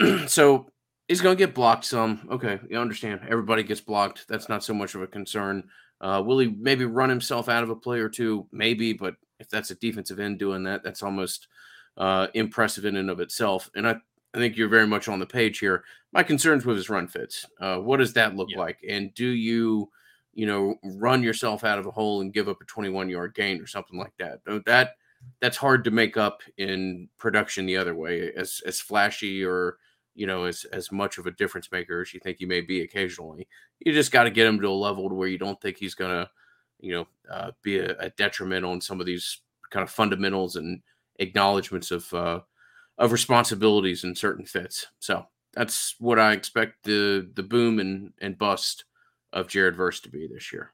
so 0.26 0.66
he's 1.08 1.20
going 1.20 1.36
to 1.36 1.46
get 1.46 1.54
blocked 1.54 1.84
some. 1.84 2.26
Okay, 2.30 2.58
you 2.68 2.78
understand. 2.78 3.20
Everybody 3.28 3.62
gets 3.62 3.80
blocked. 3.80 4.26
That's 4.28 4.48
not 4.48 4.64
so 4.64 4.74
much 4.74 4.94
of 4.94 5.02
a 5.02 5.06
concern. 5.06 5.64
Uh, 6.00 6.22
will 6.24 6.38
he 6.38 6.48
maybe 6.58 6.84
run 6.84 7.08
himself 7.08 7.48
out 7.48 7.62
of 7.62 7.70
a 7.70 7.76
play 7.76 8.00
or 8.00 8.08
two? 8.08 8.46
Maybe, 8.52 8.92
but 8.92 9.14
if 9.38 9.48
that's 9.48 9.70
a 9.70 9.76
defensive 9.76 10.20
end 10.20 10.38
doing 10.38 10.62
that, 10.64 10.82
that's 10.82 11.02
almost 11.02 11.48
uh, 11.96 12.28
impressive 12.34 12.84
in 12.84 12.96
and 12.96 13.10
of 13.10 13.20
itself. 13.20 13.70
And 13.74 13.86
I, 13.86 13.96
I 14.34 14.38
think 14.38 14.56
you're 14.56 14.68
very 14.68 14.86
much 14.86 15.08
on 15.08 15.18
the 15.18 15.26
page 15.26 15.58
here. 15.58 15.84
My 16.12 16.22
concerns 16.22 16.64
with 16.64 16.76
his 16.76 16.90
run 16.90 17.08
fits. 17.08 17.46
Uh, 17.60 17.76
what 17.76 17.98
does 17.98 18.12
that 18.14 18.36
look 18.36 18.50
yeah. 18.50 18.58
like? 18.58 18.78
And 18.88 19.14
do 19.14 19.26
you– 19.26 19.90
you 20.34 20.46
know, 20.46 20.76
run 20.82 21.22
yourself 21.22 21.64
out 21.64 21.78
of 21.78 21.86
a 21.86 21.90
hole 21.90 22.20
and 22.20 22.32
give 22.32 22.48
up 22.48 22.60
a 22.60 22.64
21 22.64 23.08
yard 23.08 23.34
gain 23.34 23.60
or 23.60 23.66
something 23.66 23.98
like 23.98 24.12
that. 24.18 24.40
That 24.66 24.94
that's 25.40 25.56
hard 25.56 25.84
to 25.84 25.90
make 25.90 26.16
up 26.16 26.42
in 26.58 27.08
production 27.18 27.66
the 27.66 27.76
other 27.76 27.94
way. 27.94 28.32
As 28.36 28.60
as 28.66 28.80
flashy 28.80 29.44
or 29.44 29.78
you 30.14 30.26
know 30.26 30.44
as 30.44 30.64
as 30.66 30.92
much 30.92 31.18
of 31.18 31.26
a 31.26 31.30
difference 31.32 31.70
maker 31.72 32.02
as 32.02 32.12
you 32.12 32.20
think 32.20 32.40
you 32.40 32.46
may 32.46 32.60
be 32.60 32.82
occasionally, 32.82 33.48
you 33.80 33.92
just 33.92 34.12
got 34.12 34.24
to 34.24 34.30
get 34.30 34.46
him 34.46 34.60
to 34.60 34.68
a 34.68 34.70
level 34.70 35.08
to 35.08 35.14
where 35.14 35.28
you 35.28 35.38
don't 35.38 35.60
think 35.60 35.78
he's 35.78 35.94
gonna, 35.94 36.28
you 36.84 36.92
know, 36.92 37.06
uh, 37.30 37.50
be 37.62 37.78
a, 37.78 37.96
a, 37.98 38.10
detriment 38.10 38.64
on 38.64 38.80
some 38.80 39.00
of 39.00 39.06
these 39.06 39.40
kind 39.70 39.82
of 39.82 39.90
fundamentals 39.90 40.56
and 40.56 40.82
acknowledgments 41.18 41.90
of 41.90 42.12
uh, 42.12 42.40
of 42.98 43.12
responsibilities 43.12 44.04
in 44.04 44.14
certain 44.14 44.44
fits. 44.44 44.86
So 44.98 45.26
that's 45.54 45.94
what 45.98 46.18
I 46.18 46.32
expect 46.32 46.84
the 46.84 47.28
the 47.34 47.42
boom 47.42 47.78
and 47.78 48.12
and 48.20 48.38
bust 48.38 48.84
of 49.32 49.48
Jared 49.48 49.76
Verse 49.76 50.00
to 50.00 50.08
be 50.08 50.26
this 50.26 50.52
year. 50.52 50.72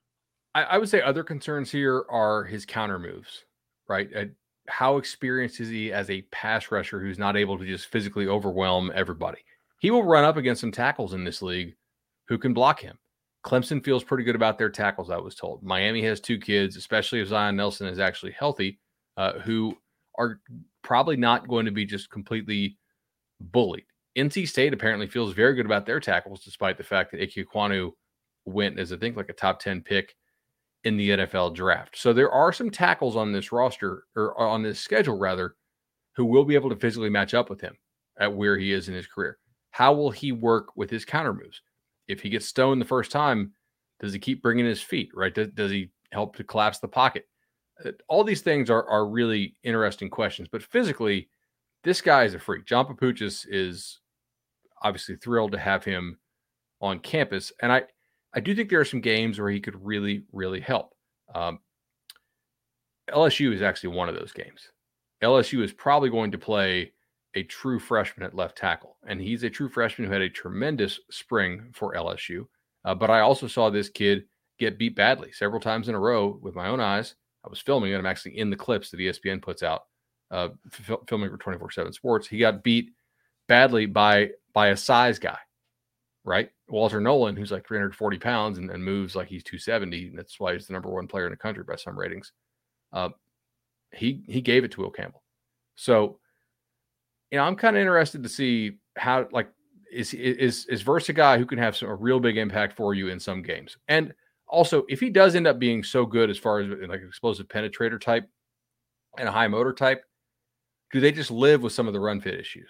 I, 0.54 0.64
I 0.64 0.78
would 0.78 0.88
say 0.88 1.00
other 1.00 1.22
concerns 1.22 1.70
here 1.70 2.04
are 2.10 2.44
his 2.44 2.66
counter 2.66 2.98
moves, 2.98 3.44
right? 3.88 4.08
Uh, 4.14 4.24
how 4.68 4.98
experienced 4.98 5.60
is 5.60 5.68
he 5.68 5.92
as 5.92 6.10
a 6.10 6.22
pass 6.30 6.70
rusher 6.70 7.00
who's 7.00 7.18
not 7.18 7.36
able 7.36 7.58
to 7.58 7.64
just 7.64 7.86
physically 7.86 8.26
overwhelm 8.26 8.90
everybody? 8.94 9.38
He 9.78 9.90
will 9.90 10.04
run 10.04 10.24
up 10.24 10.36
against 10.36 10.60
some 10.60 10.72
tackles 10.72 11.14
in 11.14 11.24
this 11.24 11.40
league 11.40 11.74
who 12.28 12.38
can 12.38 12.52
block 12.52 12.80
him. 12.80 12.98
Clemson 13.44 13.82
feels 13.82 14.04
pretty 14.04 14.24
good 14.24 14.34
about 14.34 14.58
their 14.58 14.70
tackles, 14.70 15.10
I 15.10 15.16
was 15.16 15.34
told. 15.34 15.62
Miami 15.62 16.02
has 16.02 16.20
two 16.20 16.38
kids, 16.38 16.76
especially 16.76 17.20
if 17.20 17.28
Zion 17.28 17.56
Nelson 17.56 17.86
is 17.86 17.98
actually 17.98 18.32
healthy, 18.32 18.78
uh, 19.16 19.38
who 19.40 19.76
are 20.18 20.40
probably 20.82 21.16
not 21.16 21.48
going 21.48 21.64
to 21.64 21.72
be 21.72 21.86
just 21.86 22.10
completely 22.10 22.76
bullied. 23.40 23.84
NC 24.18 24.48
State 24.48 24.74
apparently 24.74 25.06
feels 25.06 25.32
very 25.32 25.54
good 25.54 25.66
about 25.66 25.86
their 25.86 26.00
tackles, 26.00 26.44
despite 26.44 26.76
the 26.76 26.84
fact 26.84 27.12
that 27.12 27.22
Ike 27.22 27.46
Ekwonu 27.46 27.92
went 28.44 28.78
as 28.78 28.92
I 28.92 28.96
think 28.96 29.16
like 29.16 29.28
a 29.28 29.34
top 29.34 29.60
10 29.60 29.82
pick 29.82 30.14
in 30.84 30.96
the 30.96 31.10
NFL 31.10 31.54
draft. 31.54 31.96
So 31.98 32.12
there 32.12 32.30
are 32.30 32.52
some 32.52 32.70
tackles 32.70 33.16
on 33.16 33.32
this 33.32 33.52
roster 33.52 34.04
or 34.16 34.38
on 34.38 34.62
this 34.62 34.80
schedule 34.80 35.18
rather 35.18 35.54
who 36.16 36.24
will 36.24 36.44
be 36.44 36.54
able 36.54 36.70
to 36.70 36.76
physically 36.76 37.10
match 37.10 37.34
up 37.34 37.50
with 37.50 37.60
him 37.60 37.76
at 38.18 38.34
where 38.34 38.58
he 38.58 38.72
is 38.72 38.88
in 38.88 38.94
his 38.94 39.06
career. 39.06 39.38
How 39.70 39.92
will 39.92 40.10
he 40.10 40.32
work 40.32 40.76
with 40.76 40.90
his 40.90 41.04
counter 41.04 41.32
moves? 41.32 41.62
If 42.10 42.20
he 42.20 42.28
gets 42.28 42.46
stoned 42.46 42.80
the 42.80 42.86
first 42.86 43.10
time, 43.10 43.52
does 44.00 44.12
he 44.12 44.18
keep 44.18 44.42
bringing 44.42 44.66
his 44.66 44.82
feet, 44.82 45.10
right? 45.14 45.34
Does, 45.34 45.48
does 45.48 45.70
he 45.70 45.90
help 46.12 46.36
to 46.36 46.44
collapse 46.44 46.78
the 46.78 46.88
pocket? 46.88 47.26
Uh, 47.84 47.92
all 48.08 48.24
these 48.24 48.42
things 48.42 48.70
are, 48.70 48.88
are 48.88 49.06
really 49.06 49.56
interesting 49.62 50.10
questions, 50.10 50.48
but 50.50 50.62
physically, 50.62 51.28
this 51.84 52.00
guy 52.00 52.24
is 52.24 52.34
a 52.34 52.38
freak. 52.38 52.66
John 52.66 52.86
Papuchis 52.86 53.46
is 53.48 54.00
obviously 54.82 55.16
thrilled 55.16 55.52
to 55.52 55.58
have 55.58 55.84
him 55.84 56.18
on 56.80 56.98
campus. 56.98 57.52
And 57.62 57.72
I, 57.72 57.82
I 58.34 58.40
do 58.40 58.54
think 58.54 58.70
there 58.70 58.80
are 58.80 58.84
some 58.84 59.00
games 59.00 59.38
where 59.38 59.50
he 59.50 59.60
could 59.60 59.84
really, 59.84 60.24
really 60.32 60.60
help. 60.60 60.94
Um, 61.34 61.60
LSU 63.10 63.52
is 63.54 63.62
actually 63.62 63.94
one 63.94 64.08
of 64.08 64.14
those 64.14 64.32
games. 64.32 64.70
LSU 65.22 65.62
is 65.62 65.72
probably 65.72 66.10
going 66.10 66.30
to 66.30 66.38
play 66.38 66.92
a 67.34 67.42
true 67.44 67.78
freshman 67.78 68.26
at 68.26 68.34
left 68.34 68.58
tackle, 68.58 68.96
and 69.06 69.20
he's 69.20 69.42
a 69.42 69.50
true 69.50 69.68
freshman 69.68 70.06
who 70.06 70.12
had 70.12 70.22
a 70.22 70.28
tremendous 70.28 70.98
spring 71.10 71.70
for 71.72 71.94
LSU. 71.94 72.46
Uh, 72.84 72.94
but 72.94 73.10
I 73.10 73.20
also 73.20 73.46
saw 73.46 73.70
this 73.70 73.88
kid 73.88 74.24
get 74.58 74.78
beat 74.78 74.94
badly 74.94 75.32
several 75.32 75.60
times 75.60 75.88
in 75.88 75.94
a 75.94 76.00
row 76.00 76.38
with 76.42 76.54
my 76.54 76.68
own 76.68 76.80
eyes. 76.80 77.14
I 77.44 77.48
was 77.48 77.60
filming 77.60 77.92
it. 77.92 77.96
I'm 77.96 78.06
actually 78.06 78.38
in 78.38 78.50
the 78.50 78.56
clips 78.56 78.90
that 78.90 79.00
ESPN 79.00 79.40
puts 79.40 79.62
out, 79.62 79.82
uh, 80.30 80.48
f- 80.88 80.98
filming 81.08 81.30
for 81.30 81.38
24 81.38 81.70
7 81.70 81.92
Sports. 81.92 82.26
He 82.26 82.38
got 82.38 82.62
beat 82.62 82.90
badly 83.48 83.86
by 83.86 84.30
by 84.52 84.68
a 84.68 84.76
size 84.76 85.18
guy, 85.18 85.38
right? 86.24 86.50
Walter 86.68 87.00
Nolen, 87.00 87.36
who's 87.36 87.50
like 87.52 87.66
340 87.66 88.18
pounds 88.18 88.58
and, 88.58 88.70
and 88.70 88.84
moves 88.84 89.16
like 89.16 89.28
he's 89.28 89.42
270. 89.44 90.08
And 90.08 90.18
that's 90.18 90.38
why 90.38 90.52
he's 90.52 90.66
the 90.66 90.72
number 90.72 90.90
one 90.90 91.06
player 91.06 91.26
in 91.26 91.32
the 91.32 91.36
country 91.36 91.64
by 91.64 91.76
some 91.76 91.98
ratings. 91.98 92.32
Uh, 92.92 93.10
he 93.92 94.22
he 94.26 94.40
gave 94.40 94.64
it 94.64 94.72
to 94.72 94.80
Will 94.80 94.90
Campbell. 94.90 95.22
So, 95.76 96.18
you 97.30 97.38
know, 97.38 97.44
I'm 97.44 97.56
kind 97.56 97.76
of 97.76 97.80
interested 97.80 98.22
to 98.22 98.28
see 98.28 98.78
how 98.96 99.28
like 99.32 99.48
is 99.92 100.14
is 100.14 100.66
is 100.66 100.82
Verse 100.82 101.08
a 101.08 101.12
guy 101.12 101.38
who 101.38 101.46
can 101.46 101.58
have 101.58 101.76
some, 101.76 101.88
a 101.88 101.94
real 101.94 102.20
big 102.20 102.36
impact 102.36 102.76
for 102.76 102.94
you 102.94 103.08
in 103.08 103.20
some 103.20 103.42
games, 103.42 103.76
and 103.88 104.12
also 104.48 104.84
if 104.88 105.00
he 105.00 105.10
does 105.10 105.34
end 105.34 105.46
up 105.46 105.58
being 105.58 105.82
so 105.82 106.04
good 106.04 106.30
as 106.30 106.38
far 106.38 106.60
as 106.60 106.68
like 106.88 107.02
explosive 107.02 107.48
penetrator 107.48 108.00
type 108.00 108.28
and 109.18 109.28
a 109.28 109.32
high 109.32 109.48
motor 109.48 109.72
type, 109.72 110.04
do 110.92 111.00
they 111.00 111.12
just 111.12 111.30
live 111.30 111.62
with 111.62 111.72
some 111.72 111.86
of 111.86 111.92
the 111.92 112.00
run 112.00 112.20
fit 112.20 112.38
issues? 112.38 112.68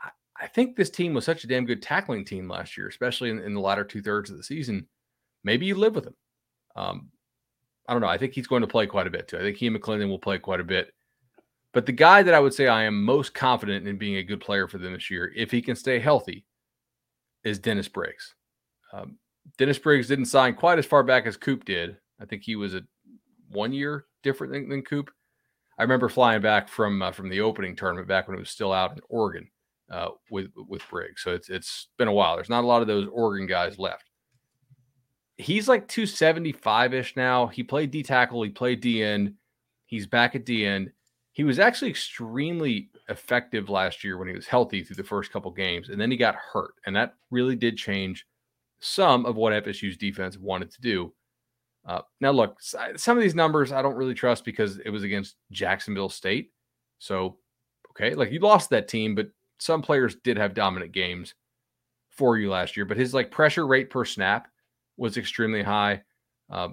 I, 0.00 0.10
I 0.44 0.46
think 0.46 0.76
this 0.76 0.90
team 0.90 1.14
was 1.14 1.24
such 1.24 1.44
a 1.44 1.46
damn 1.46 1.66
good 1.66 1.82
tackling 1.82 2.24
team 2.24 2.48
last 2.48 2.76
year, 2.76 2.88
especially 2.88 3.30
in, 3.30 3.40
in 3.40 3.54
the 3.54 3.60
latter 3.60 3.84
two 3.84 4.02
thirds 4.02 4.30
of 4.30 4.36
the 4.36 4.44
season. 4.44 4.86
Maybe 5.42 5.66
you 5.66 5.74
live 5.74 5.94
with 5.94 6.06
him. 6.06 6.16
Um, 6.76 7.08
I 7.88 7.92
don't 7.92 8.02
know. 8.02 8.08
I 8.08 8.18
think 8.18 8.34
he's 8.34 8.46
going 8.46 8.62
to 8.62 8.68
play 8.68 8.86
quite 8.86 9.06
a 9.06 9.10
bit 9.10 9.26
too. 9.26 9.38
I 9.38 9.40
think 9.40 9.56
he 9.56 9.66
and 9.66 9.76
McClendon 9.76 10.08
will 10.08 10.18
play 10.18 10.38
quite 10.38 10.60
a 10.60 10.64
bit. 10.64 10.92
But 11.72 11.86
the 11.86 11.92
guy 11.92 12.22
that 12.22 12.34
I 12.34 12.40
would 12.40 12.54
say 12.54 12.66
I 12.66 12.82
am 12.84 13.04
most 13.04 13.32
confident 13.32 13.86
in 13.86 13.96
being 13.96 14.16
a 14.16 14.24
good 14.24 14.40
player 14.40 14.66
for 14.66 14.78
them 14.78 14.92
this 14.92 15.10
year, 15.10 15.32
if 15.36 15.50
he 15.50 15.62
can 15.62 15.76
stay 15.76 16.00
healthy, 16.00 16.44
is 17.44 17.58
Dennis 17.58 17.88
Briggs. 17.88 18.34
Um, 18.92 19.18
Dennis 19.56 19.78
Briggs 19.78 20.08
didn't 20.08 20.26
sign 20.26 20.54
quite 20.54 20.78
as 20.78 20.86
far 20.86 21.02
back 21.02 21.26
as 21.26 21.36
Coop 21.36 21.64
did. 21.64 21.96
I 22.20 22.24
think 22.24 22.42
he 22.42 22.56
was 22.56 22.74
a 22.74 22.82
one 23.50 23.72
year 23.72 24.06
different 24.22 24.52
than, 24.52 24.68
than 24.68 24.82
Coop. 24.82 25.10
I 25.78 25.82
remember 25.82 26.08
flying 26.08 26.42
back 26.42 26.68
from 26.68 27.00
uh, 27.00 27.12
from 27.12 27.30
the 27.30 27.40
opening 27.40 27.76
tournament 27.76 28.08
back 28.08 28.26
when 28.26 28.36
it 28.36 28.40
was 28.40 28.50
still 28.50 28.72
out 28.72 28.92
in 28.92 28.98
Oregon 29.08 29.48
uh, 29.90 30.08
with 30.30 30.50
with 30.56 30.82
Briggs. 30.90 31.22
So 31.22 31.32
it's 31.32 31.48
it's 31.48 31.88
been 31.96 32.08
a 32.08 32.12
while. 32.12 32.34
There's 32.34 32.50
not 32.50 32.64
a 32.64 32.66
lot 32.66 32.82
of 32.82 32.88
those 32.88 33.08
Oregon 33.10 33.46
guys 33.46 33.78
left. 33.78 34.10
He's 35.36 35.68
like 35.68 35.88
275 35.88 36.92
ish 36.92 37.16
now. 37.16 37.46
He 37.46 37.62
played 37.62 37.90
D 37.90 38.02
tackle. 38.02 38.42
He 38.42 38.50
played 38.50 38.80
D 38.80 39.02
end. 39.02 39.34
He's 39.86 40.06
back 40.06 40.34
at 40.34 40.44
D 40.44 40.66
end 40.66 40.90
he 41.40 41.44
was 41.44 41.58
actually 41.58 41.88
extremely 41.88 42.90
effective 43.08 43.70
last 43.70 44.04
year 44.04 44.18
when 44.18 44.28
he 44.28 44.34
was 44.34 44.46
healthy 44.46 44.84
through 44.84 44.96
the 44.96 45.02
first 45.02 45.32
couple 45.32 45.50
games, 45.50 45.88
and 45.88 45.98
then 45.98 46.10
he 46.10 46.16
got 46.18 46.34
hurt, 46.34 46.74
and 46.84 46.94
that 46.94 47.14
really 47.30 47.56
did 47.56 47.78
change 47.78 48.26
some 48.80 49.24
of 49.24 49.36
what 49.36 49.54
FSU's 49.64 49.96
defense 49.96 50.36
wanted 50.36 50.70
to 50.70 50.82
do. 50.82 51.14
Uh, 51.86 52.02
now, 52.20 52.30
look, 52.30 52.58
some 52.60 53.16
of 53.16 53.22
these 53.22 53.34
numbers 53.34 53.72
I 53.72 53.80
don't 53.80 53.94
really 53.94 54.12
trust 54.12 54.44
because 54.44 54.80
it 54.80 54.90
was 54.90 55.02
against 55.02 55.36
Jacksonville 55.50 56.10
State. 56.10 56.52
So, 56.98 57.38
okay, 57.92 58.14
like 58.14 58.32
you 58.32 58.40
lost 58.40 58.68
that 58.68 58.86
team, 58.86 59.14
but 59.14 59.30
some 59.56 59.80
players 59.80 60.16
did 60.16 60.36
have 60.36 60.52
dominant 60.52 60.92
games 60.92 61.32
for 62.10 62.36
you 62.36 62.50
last 62.50 62.76
year. 62.76 62.84
But 62.84 62.98
his 62.98 63.14
like 63.14 63.30
pressure 63.30 63.66
rate 63.66 63.88
per 63.88 64.04
snap 64.04 64.48
was 64.98 65.16
extremely 65.16 65.62
high. 65.62 66.02
Uh, 66.50 66.68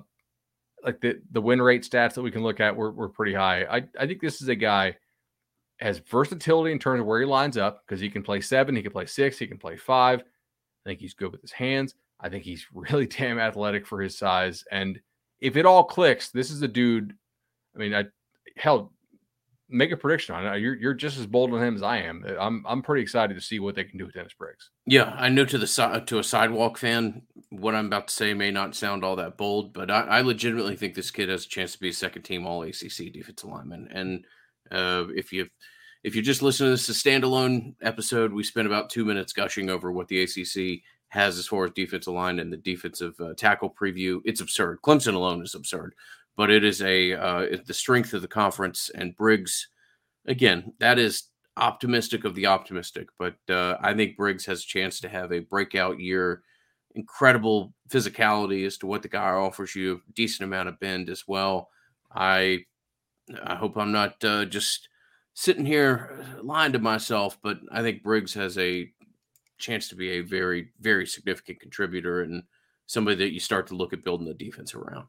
like 0.88 1.02
the 1.02 1.20
the 1.32 1.42
win 1.42 1.62
rate 1.62 1.84
stats 1.84 2.14
that 2.14 2.22
we 2.22 2.32
can 2.32 2.44
look 2.44 2.62
at 2.62 2.74
were, 2.74 2.92
were 2.92 3.10
pretty 3.10 3.34
high. 3.34 3.64
I, 3.66 3.84
I 4.00 4.08
think 4.08 4.22
this 4.22 4.42
is 4.42 4.48
a 4.48 4.56
guy 4.56 4.96
has 5.80 6.00
versatility 6.00 6.72
in 6.72 6.80
terms 6.80 7.02
of 7.02 7.06
where 7.06 7.20
he 7.20 7.26
lines 7.26 7.58
up 7.58 7.84
because 7.86 8.00
he 8.00 8.10
can 8.10 8.24
play 8.24 8.40
seven, 8.40 8.74
he 8.74 8.82
can 8.82 8.94
play 8.94 9.06
six, 9.06 9.38
he 9.38 9.48
can 9.48 9.58
play 9.58 9.76
five. 9.76 10.22
I 10.22 10.90
think 10.90 11.02
he's 11.02 11.14
good 11.14 11.34
with 11.34 11.42
his 11.42 11.52
hands. 11.52 11.94
I 12.22 12.30
think 12.30 12.46
he's 12.46 12.66
really 12.74 13.06
damn 13.06 13.38
athletic 13.38 13.86
for 13.86 14.02
his 14.02 14.18
size. 14.18 14.64
And 14.72 15.00
if 15.42 15.58
it 15.58 15.66
all 15.66 15.84
clicks, 15.84 16.30
this 16.30 16.52
is 16.52 16.62
a 16.62 16.70
dude. 16.70 17.14
I 17.76 17.80
mean, 17.80 17.94
I 17.94 18.06
hell, 18.56 18.94
make 19.70 19.92
a 19.92 19.98
prediction 19.98 20.36
on 20.36 20.46
it. 20.46 20.60
You're 20.60 20.76
you're 20.76 20.94
just 20.94 21.18
as 21.18 21.26
bold 21.26 21.54
on 21.54 21.62
him 21.62 21.76
as 21.76 21.84
I 21.84 21.98
am. 21.98 22.26
I'm 22.40 22.64
I'm 22.68 22.82
pretty 22.82 23.02
excited 23.02 23.34
to 23.34 23.42
see 23.42 23.60
what 23.60 23.76
they 23.76 23.84
can 23.84 23.98
do 23.98 24.06
with 24.06 24.16
Dennis 24.16 24.34
Briggs. 24.34 24.70
Yeah, 24.86 25.16
I 25.18 25.30
know 25.30 25.46
to 25.46 25.58
the 25.58 26.04
to 26.06 26.20
a 26.20 26.24
sidewalk 26.24 26.78
fan, 26.78 27.22
what 27.50 27.76
I'm 27.76 27.88
about 27.88 28.08
to 28.08 28.14
say 28.14 28.34
may 28.34 28.52
not 28.52 28.76
sound 28.76 29.04
all 29.04 29.16
that 29.18 29.38
bold, 29.38 29.74
but 29.74 29.92
I, 29.92 30.02
I 30.02 30.22
legitimately 30.22 30.76
think 30.76 30.96
this 30.96 31.12
kid 31.12 31.30
has 31.30 31.46
a 31.46 31.50
chance 31.50 31.74
to 31.74 31.80
be 31.80 31.90
a 31.90 31.94
second 31.94 32.24
team 32.24 32.46
All 32.46 32.64
ACC 32.64 33.12
defensive 33.14 33.50
lineman. 33.50 33.88
And 33.92 34.26
uh, 34.72 35.06
if 35.16 35.34
you 35.34 35.48
if 36.04 36.16
you 36.16 36.22
just 36.22 36.42
listen 36.42 36.68
to 36.68 36.72
this 36.72 36.90
a 36.90 36.94
standalone 36.94 37.76
episode, 37.82 38.32
we 38.32 38.44
spent 38.44 38.68
about 38.68 38.90
two 38.90 39.06
minutes 39.06 39.34
gushing 39.34 39.70
over 39.70 39.92
what 39.92 40.08
the 40.08 40.24
ACC 40.24 40.82
has 41.10 41.38
as 41.38 41.48
far 41.48 41.66
as 41.66 41.72
defensive 41.72 42.14
line 42.14 42.40
and 42.40 42.52
the 42.52 42.58
defensive 42.58 43.14
uh, 43.20 43.34
tackle 43.36 43.74
preview. 43.74 44.20
It's 44.26 44.42
absurd. 44.42 44.82
Clemson 44.82 45.14
alone 45.14 45.42
is 45.42 45.56
absurd 45.56 45.96
but 46.38 46.52
it 46.52 46.64
is 46.64 46.82
a 46.84 47.14
uh, 47.14 47.58
the 47.66 47.74
strength 47.74 48.14
of 48.14 48.22
the 48.22 48.28
conference 48.28 48.90
and 48.96 49.18
Briggs. 49.18 49.68
Again, 50.28 50.72
that 50.80 51.00
is 51.00 51.24
optimistic 51.58 52.24
of 52.24 52.36
the 52.36 52.46
optimistic, 52.46 53.10
but 53.18 53.36
uh, 53.50 53.78
I 53.82 53.94
think 53.94 54.16
Briggs 54.16 54.46
has 54.46 54.62
a 54.62 54.68
chance 54.68 55.00
to 55.02 55.10
have 55.10 55.34
a 55.34 55.40
breakout 55.40 56.00
year. 56.00 56.44
Incredible 56.96 57.74
physicality 57.90 58.66
as 58.66 58.78
to 58.78 58.88
what 58.88 59.02
the 59.02 59.08
guy 59.08 59.30
offers 59.30 59.76
you, 59.76 60.02
decent 60.14 60.48
amount 60.48 60.70
of 60.70 60.80
bend 60.80 61.10
as 61.10 61.28
well. 61.28 61.70
I 62.14 62.66
I 63.44 63.56
hope 63.56 63.76
I'm 63.76 63.92
not 63.92 64.24
uh, 64.24 64.46
just 64.46 64.88
sitting 65.34 65.66
here 65.66 66.24
lying 66.42 66.72
to 66.74 66.80
myself, 66.80 67.38
but 67.42 67.60
I 67.72 67.82
think 67.82 68.04
Briggs 68.04 68.34
has 68.36 68.58
a 68.58 68.92
chance 69.58 69.90
to 69.90 69.96
be 69.96 70.12
a 70.12 70.22
very 70.22 70.70
very 70.80 71.08
significant 71.08 71.60
contributor 71.60 72.22
and 72.22 72.44
somebody 72.86 73.18
that 73.18 73.34
you 73.34 73.40
start 73.40 73.66
to 73.68 73.76
look 73.76 73.92
at 73.92 74.04
building 74.04 74.28
the 74.28 74.34
defense 74.36 74.76
around. 74.76 75.08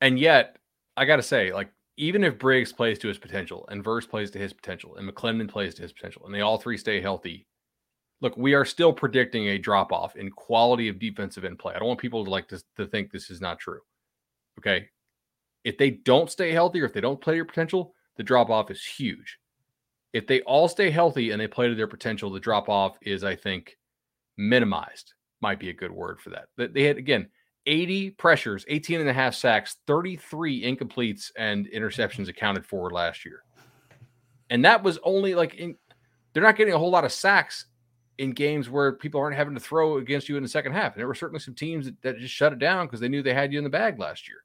And 0.00 0.18
yet, 0.18 0.56
I 0.96 1.04
got 1.04 1.16
to 1.16 1.22
say, 1.22 1.52
like, 1.52 1.70
even 1.96 2.24
if 2.24 2.38
Briggs 2.38 2.72
plays 2.72 2.98
to 3.00 3.08
his 3.08 3.18
potential 3.18 3.66
and 3.68 3.84
Verse 3.84 4.06
plays 4.06 4.30
to 4.30 4.38
his 4.38 4.52
potential 4.52 4.96
and 4.96 5.08
McClendon 5.08 5.48
plays 5.48 5.74
to 5.74 5.82
his 5.82 5.92
potential 5.92 6.24
and 6.24 6.34
they 6.34 6.40
all 6.40 6.58
three 6.58 6.78
stay 6.78 7.00
healthy, 7.00 7.46
look, 8.22 8.36
we 8.36 8.54
are 8.54 8.64
still 8.64 8.92
predicting 8.92 9.48
a 9.48 9.58
drop 9.58 9.92
off 9.92 10.16
in 10.16 10.30
quality 10.30 10.88
of 10.88 10.98
defensive 10.98 11.44
end 11.44 11.58
play. 11.58 11.74
I 11.74 11.78
don't 11.78 11.88
want 11.88 12.00
people 12.00 12.24
to 12.24 12.30
like 12.30 12.48
to, 12.48 12.62
to 12.76 12.86
think 12.86 13.10
this 13.10 13.30
is 13.30 13.40
not 13.40 13.58
true. 13.58 13.80
Okay. 14.58 14.88
If 15.64 15.76
they 15.76 15.90
don't 15.90 16.30
stay 16.30 16.52
healthy 16.52 16.80
or 16.80 16.86
if 16.86 16.94
they 16.94 17.02
don't 17.02 17.20
play 17.20 17.34
to 17.34 17.38
their 17.38 17.44
potential, 17.44 17.94
the 18.16 18.22
drop 18.22 18.48
off 18.48 18.70
is 18.70 18.82
huge. 18.82 19.38
If 20.12 20.26
they 20.26 20.40
all 20.42 20.68
stay 20.68 20.90
healthy 20.90 21.30
and 21.30 21.40
they 21.40 21.46
play 21.46 21.68
to 21.68 21.74
their 21.74 21.86
potential, 21.86 22.30
the 22.30 22.40
drop 22.40 22.68
off 22.68 22.96
is, 23.02 23.22
I 23.24 23.36
think, 23.36 23.76
minimized. 24.38 25.12
Might 25.42 25.60
be 25.60 25.68
a 25.68 25.74
good 25.74 25.92
word 25.92 26.20
for 26.20 26.30
that. 26.30 26.48
They 26.74 26.84
had, 26.84 26.96
again, 26.96 27.28
80 27.66 28.10
pressures, 28.10 28.64
18 28.68 29.00
and 29.00 29.08
a 29.08 29.12
half 29.12 29.34
sacks, 29.34 29.76
33 29.86 30.62
incompletes 30.62 31.30
and 31.36 31.66
interceptions 31.68 32.28
accounted 32.28 32.64
for 32.64 32.90
last 32.90 33.24
year. 33.24 33.42
And 34.48 34.64
that 34.64 34.82
was 34.82 34.98
only 35.04 35.34
like 35.34 35.54
in, 35.54 35.76
they're 36.32 36.42
not 36.42 36.56
getting 36.56 36.74
a 36.74 36.78
whole 36.78 36.90
lot 36.90 37.04
of 37.04 37.12
sacks 37.12 37.66
in 38.18 38.32
games 38.32 38.68
where 38.68 38.92
people 38.92 39.20
aren't 39.20 39.36
having 39.36 39.54
to 39.54 39.60
throw 39.60 39.98
against 39.98 40.28
you 40.28 40.36
in 40.36 40.42
the 40.42 40.48
second 40.48 40.72
half. 40.72 40.92
And 40.92 41.00
there 41.00 41.06
were 41.06 41.14
certainly 41.14 41.40
some 41.40 41.54
teams 41.54 41.86
that, 41.86 42.02
that 42.02 42.18
just 42.18 42.34
shut 42.34 42.52
it 42.52 42.58
down 42.58 42.86
because 42.86 43.00
they 43.00 43.08
knew 43.08 43.22
they 43.22 43.34
had 43.34 43.52
you 43.52 43.58
in 43.58 43.64
the 43.64 43.70
bag 43.70 43.98
last 43.98 44.28
year. 44.28 44.38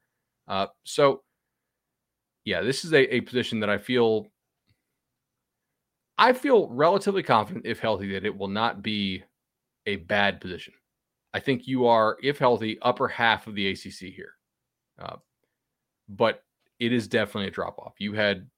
Uh, 0.48 0.66
so, 0.84 1.22
yeah, 2.44 2.62
this 2.62 2.84
is 2.84 2.92
a, 2.92 3.14
a 3.16 3.20
position 3.20 3.60
that 3.60 3.70
I 3.70 3.78
feel 3.78 4.28
I 6.18 6.32
feel 6.32 6.68
relatively 6.68 7.22
confident, 7.22 7.66
if 7.66 7.78
healthy, 7.78 8.12
that 8.12 8.24
it 8.24 8.36
will 8.36 8.48
not 8.48 8.82
be 8.82 9.22
a 9.84 9.96
bad 9.96 10.40
position. 10.40 10.72
I 11.36 11.40
think 11.40 11.66
you 11.66 11.86
are, 11.86 12.16
if 12.22 12.38
healthy, 12.38 12.78
upper 12.80 13.08
half 13.08 13.46
of 13.46 13.54
the 13.54 13.68
ACC 13.68 14.14
here. 14.14 14.32
Uh, 14.98 15.16
but 16.08 16.42
it 16.78 16.94
is 16.94 17.08
definitely 17.08 17.48
a 17.48 17.50
drop 17.50 17.78
off. 17.78 17.92
You 17.98 18.14
had 18.14 18.48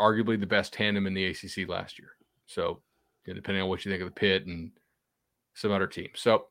arguably 0.00 0.40
the 0.40 0.46
best 0.46 0.72
tandem 0.72 1.06
in 1.06 1.12
the 1.12 1.26
ACC 1.26 1.68
last 1.68 1.98
year. 1.98 2.12
So, 2.46 2.80
you 3.26 3.34
know, 3.34 3.36
depending 3.36 3.62
on 3.62 3.68
what 3.68 3.84
you 3.84 3.90
think 3.90 4.00
of 4.00 4.08
the 4.08 4.18
Pitt 4.18 4.46
and 4.46 4.70
some 5.52 5.70
other 5.70 5.86
teams. 5.86 6.18
So, 6.18 6.46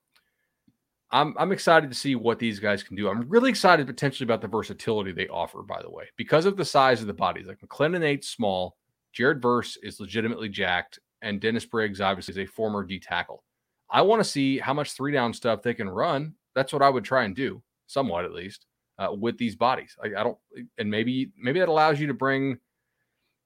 I'm 1.10 1.34
I'm 1.40 1.52
excited 1.52 1.90
to 1.90 1.96
see 1.96 2.14
what 2.14 2.38
these 2.38 2.60
guys 2.60 2.84
can 2.84 2.96
do. 2.96 3.10
I'm 3.10 3.28
really 3.28 3.50
excited 3.50 3.88
potentially 3.88 4.26
about 4.26 4.42
the 4.42 4.48
versatility 4.48 5.12
they 5.12 5.28
offer, 5.28 5.64
by 5.64 5.82
the 5.82 5.90
way, 5.90 6.06
because 6.18 6.46
of 6.46 6.56
the 6.56 6.66
size 6.66 7.02
of 7.02 7.08
the 7.08 7.14
bodies. 7.14 7.48
Like 7.48 7.62
McClendon 7.62 8.02
Nate's 8.02 8.30
small, 8.30 8.78
Jared 9.12 9.42
Verse 9.42 9.76
is 9.82 10.00
legitimately 10.00 10.50
jacked, 10.50 11.00
and 11.24 11.42
Dennis 11.42 11.66
Briggs 11.66 12.00
obviously 12.00 12.34
is 12.34 12.38
a 12.38 12.52
former 12.52 12.84
D 12.84 13.00
tackle. 13.00 13.44
I 13.90 14.02
want 14.02 14.22
to 14.22 14.30
see 14.30 14.58
how 14.58 14.74
much 14.74 14.94
three 14.94 15.12
down 15.12 15.34
stuff 15.34 15.62
they 15.62 15.74
can 15.74 15.90
run. 15.90 16.34
That's 16.56 16.74
what 16.74 16.82
I 16.82 16.90
would 16.90 17.04
try 17.04 17.24
and 17.24 17.36
do, 17.36 17.62
somewhat 17.88 18.26
at 18.26 18.34
least, 18.34 18.66
uh, 18.98 19.10
with 19.12 19.38
these 19.38 19.56
bodies. 19.56 19.96
I, 20.04 20.08
I, 20.08 20.24
don't, 20.24 20.38
and 20.78 20.90
maybe 20.90 21.32
maybe 21.38 21.60
that 21.60 21.70
allows 21.70 22.00
you 22.00 22.08
to 22.08 22.14
bring, 22.14 22.58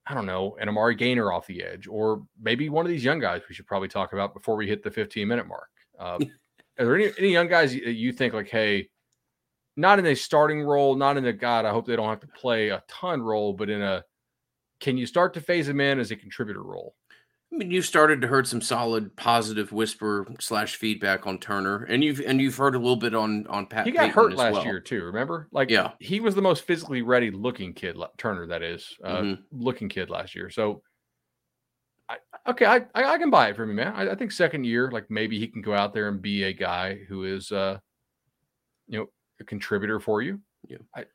I 0.08 0.13
don't 0.13 0.25
know, 0.25 0.58
an 0.60 0.69
Amari 0.69 0.96
Gainer 0.96 1.31
off 1.31 1.48
the 1.48 1.63
edge, 1.63 1.88
or 1.88 2.24
maybe 2.41 2.69
one 2.69 2.86
of 2.86 2.89
these 2.89 3.03
young 3.03 3.19
guys 3.19 3.41
we 3.50 3.55
should 3.55 3.67
probably 3.67 3.89
talk 3.89 4.13
about 4.13 4.34
before 4.34 4.55
we 4.55 4.67
hit 4.67 4.84
the 4.84 4.91
15 4.91 5.27
minute 5.27 5.48
mark. 5.48 5.69
Uh, 6.00 6.19
are 6.79 6.86
there 6.86 6.96
any, 6.96 7.12
any 7.17 7.31
young 7.31 7.48
guys 7.48 7.75
you, 7.75 7.84
you 7.84 8.12
think 8.13 8.34
like, 8.34 8.50
hey, 8.50 8.89
not 9.75 10.00
in 10.00 10.05
a 10.05 10.15
starting 10.15 10.62
role, 10.62 10.96
not 10.96 11.17
in 11.17 11.25
a 11.25 11.34
God, 11.34 11.65
I 11.65 11.72
hope 11.72 11.88
they 11.88 11.96
don't 11.96 12.10
have 12.10 12.19
to 12.22 12.27
play 12.27 12.69
a 12.69 12.84
ton 12.88 13.22
role, 13.22 13.53
but 13.53 13.69
in 13.69 13.81
a 13.81 14.03
can 14.79 14.98
you 14.98 15.05
start 15.05 15.34
to 15.34 15.41
phase 15.41 15.67
them 15.67 15.81
in 15.81 16.00
as 16.00 16.12
a 16.12 16.15
contributor 16.15 16.63
role? 16.63 16.96
I 17.51 17.58
mean, 17.58 17.72
you 17.72 17.82
started 17.82 18.22
to 18.22 18.27
heard 18.27 18.48
some 18.48 18.62
solid 18.62 19.15
positive 19.15 19.72
whisper 19.72 20.27
slash 20.39 20.75
feedback 20.75 21.25
on 21.25 21.39
Turner, 21.39 21.84
and 21.86 22.03
you've 22.03 22.22
and 22.22 22.39
you've 22.39 22.56
heard 22.56 22.75
a 22.75 22.79
little 22.79 22.96
bit 22.96 23.15
on 23.15 23.48
on 23.48 23.65
Pat. 23.65 23.88
He 23.88 23.91
got 23.91 24.01
Payton 24.01 24.13
hurt 24.13 24.34
last 24.34 24.53
well. 24.53 24.65
year 24.65 24.79
too. 24.79 25.03
Remember, 25.03 25.48
like 25.51 25.72
yeah, 25.72 25.91
he 26.00 26.20
was 26.20 26.36
the 26.36 26.44
most 26.44 26.63
physically 26.63 27.01
ready 27.01 27.32
looking 27.32 27.74
kid. 27.74 27.98
Turner, 28.18 28.46
that 28.48 28.62
is, 28.62 28.96
uh, 29.03 29.18
mm-hmm. 29.18 29.41
looking 29.51 29.89
kid 29.89 30.12
last 30.12 30.36
year. 30.36 30.51
So 30.51 30.84
I, 32.10 32.18
okay, 32.48 32.65
I, 32.65 32.77
I, 32.96 33.13
I 33.13 33.18
can 33.18 33.29
buy 33.29 33.50
it 33.50 33.56
for 33.56 33.65
me, 33.65 33.74
man. 33.75 33.94
I, 33.96 34.12
I, 34.12 34.15
think 34.15 34.32
second 34.32 34.63
year, 34.63 34.89
like 34.91 35.10
maybe 35.10 35.39
he 35.39 35.48
can 35.48 35.62
go 35.62 35.74
out 35.74 35.94
there 35.94 36.08
and 36.08 36.22
be 36.22 36.44
a 36.44 36.53
guy 36.53 37.00
who 37.08 37.24
is, 37.24 37.51
uh, 37.51 37.77
you 38.88 39.00
know, 39.00 39.06
a 39.39 39.44
contributor 39.44 40.00
for 40.00 40.22
you. 40.22 40.39
Yeah. 40.68 40.77
I, 40.96 41.06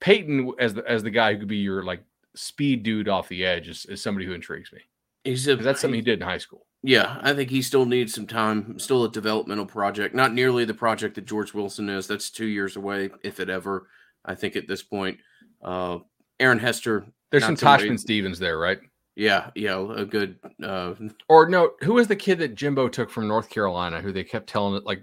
Payton 0.00 0.52
as 0.58 0.74
the 0.74 0.88
as 0.90 1.02
the 1.04 1.10
guy 1.10 1.32
who 1.32 1.40
could 1.40 1.48
be 1.48 1.58
your 1.58 1.84
like 1.84 2.02
speed 2.34 2.82
dude 2.82 3.08
off 3.08 3.28
the 3.28 3.44
edge 3.44 3.68
is, 3.68 3.86
is 3.86 4.02
somebody 4.02 4.26
who 4.26 4.32
intrigues 4.32 4.72
me. 4.72 4.80
He's 5.24 5.46
a, 5.48 5.56
that's 5.56 5.80
something 5.80 5.94
he 5.94 6.02
did 6.02 6.20
in 6.20 6.26
high 6.26 6.38
school. 6.38 6.66
Yeah, 6.82 7.18
I 7.22 7.32
think 7.32 7.50
he 7.50 7.62
still 7.62 7.86
needs 7.86 8.12
some 8.12 8.26
time. 8.26 8.78
Still 8.78 9.04
a 9.04 9.10
developmental 9.10 9.66
project, 9.66 10.14
not 10.14 10.34
nearly 10.34 10.64
the 10.64 10.74
project 10.74 11.14
that 11.14 11.26
George 11.26 11.54
Wilson 11.54 11.88
is. 11.88 12.08
That's 12.08 12.28
two 12.28 12.46
years 12.46 12.76
away, 12.76 13.10
if 13.22 13.38
it 13.38 13.48
ever. 13.48 13.86
I 14.24 14.34
think 14.34 14.56
at 14.56 14.66
this 14.66 14.82
point, 14.82 15.18
uh, 15.62 15.98
Aaron 16.40 16.58
Hester. 16.58 17.06
There's 17.30 17.44
some 17.44 17.56
Tashman 17.56 17.98
Stevens 17.98 18.38
there, 18.38 18.58
right? 18.58 18.78
Yeah, 19.14 19.50
yeah, 19.54 19.78
a 19.94 20.04
good. 20.04 20.38
Uh, 20.62 20.94
or 21.28 21.48
no, 21.48 21.72
who 21.82 21.94
was 21.94 22.08
the 22.08 22.16
kid 22.16 22.38
that 22.38 22.56
Jimbo 22.56 22.88
took 22.88 23.10
from 23.10 23.28
North 23.28 23.48
Carolina? 23.48 24.00
Who 24.00 24.10
they 24.10 24.24
kept 24.24 24.48
telling 24.48 24.74
it 24.74 24.84
like, 24.84 25.02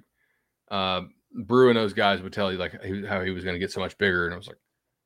uh, 0.70 1.04
Brew 1.46 1.70
and 1.70 1.78
those 1.78 1.94
guys 1.94 2.22
would 2.22 2.34
tell 2.34 2.52
you 2.52 2.58
like 2.58 2.74
how 3.08 3.24
he 3.24 3.32
was 3.32 3.44
going 3.44 3.56
to 3.56 3.60
get 3.60 3.72
so 3.72 3.80
much 3.80 3.98
bigger, 3.98 4.26
and 4.26 4.34
I 4.34 4.38
was 4.38 4.48
like, 4.48 4.58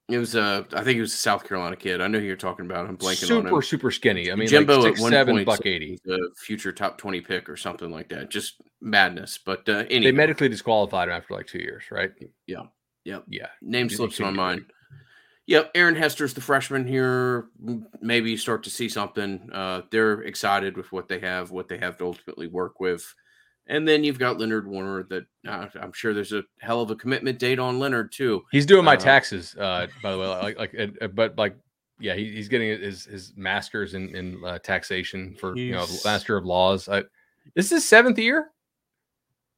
it 0.10 0.18
was 0.18 0.36
a, 0.36 0.66
I 0.74 0.84
think 0.84 0.98
it 0.98 1.02
was 1.02 1.14
a 1.14 1.18
South 1.18 1.48
Carolina 1.48 1.76
kid. 1.76 2.02
I 2.02 2.08
know 2.08 2.20
who 2.20 2.26
you're 2.26 2.36
talking 2.36 2.66
about. 2.66 2.88
I'm 2.88 2.98
blanking 2.98 3.28
super, 3.28 3.34
on 3.36 3.40
him. 3.40 3.46
Super 3.48 3.62
super 3.62 3.92
skinny. 3.92 4.32
I 4.32 4.36
mean, 4.36 4.48
Jimbo 4.48 4.76
like 4.76 4.84
six, 4.84 5.00
at 5.00 5.04
one 5.04 5.12
seven, 5.12 5.36
point, 5.36 5.46
buck 5.46 5.66
eighty, 5.66 5.98
a 6.10 6.18
future 6.36 6.74
top 6.74 6.98
twenty 6.98 7.22
pick 7.22 7.48
or 7.48 7.56
something 7.56 7.90
like 7.90 8.10
that. 8.10 8.30
Just 8.30 8.62
madness. 8.82 9.40
But 9.44 9.68
uh, 9.70 9.86
anyway. 9.90 10.04
they 10.06 10.12
medically 10.12 10.50
disqualified 10.50 11.08
him 11.08 11.16
after 11.16 11.34
like 11.34 11.48
two 11.48 11.60
years, 11.60 11.86
right? 11.90 12.12
Yeah, 12.48 12.64
yeah, 13.06 13.20
yeah. 13.30 13.48
Name 13.62 13.90
slips 13.90 14.20
my 14.20 14.30
mind. 14.30 14.66
Yep, 15.46 15.72
Aaron 15.76 15.96
Hester's 15.96 16.34
the 16.34 16.42
freshman 16.42 16.88
here. 16.88 17.48
Maybe 18.02 18.32
you 18.32 18.38
start 18.38 18.64
to 18.64 18.70
see 18.70 18.88
something. 18.88 19.50
Uh, 19.52 19.82
they're 19.92 20.22
excited 20.22 20.78
with 20.78 20.92
what 20.92 21.10
they 21.10 21.20
have, 21.20 21.52
what 21.52 21.68
they 21.68 21.78
have 21.78 21.98
to 21.98 22.06
ultimately 22.06 22.48
work 22.48 22.80
with. 22.80 23.14
And 23.68 23.88
then 23.88 24.04
you've 24.04 24.20
got 24.20 24.40
Leonard 24.40 24.68
Warner. 24.68 25.04
That 25.04 25.26
uh, 25.48 25.68
I'm 25.80 25.94
sure 25.94 26.14
there's 26.14 26.34
a 26.34 26.44
hell 26.60 26.82
of 26.82 26.92
a 26.92 26.96
commitment 26.96 27.40
date 27.40 27.60
on 27.60 27.80
Leonard 27.80 28.12
too. 28.12 28.44
He's 28.52 28.66
doing 28.66 28.84
my 28.84 28.96
uh, 28.96 29.00
taxes, 29.00 29.56
uh, 29.58 29.88
by 30.02 30.12
the 30.12 30.20
way. 30.20 30.28
Like, 30.28 30.58
like, 30.58 30.98
uh, 31.02 31.08
but 31.08 31.38
like, 31.38 31.56
yeah, 32.00 32.14
he, 32.14 32.32
he's 32.34 32.50
getting 32.50 32.70
his 32.82 33.06
his 33.06 33.34
master's 33.38 33.94
in 33.94 34.14
in 34.16 34.44
uh, 34.46 34.60
taxation 34.60 35.36
for 35.40 35.56
you 35.56 35.72
know 35.72 35.86
master 36.04 36.36
of 36.36 36.46
laws. 36.46 36.90
I, 36.90 37.04
this 37.56 37.66
is 37.66 37.72
his 37.72 37.88
seventh 37.88 38.20
year. 38.20 38.50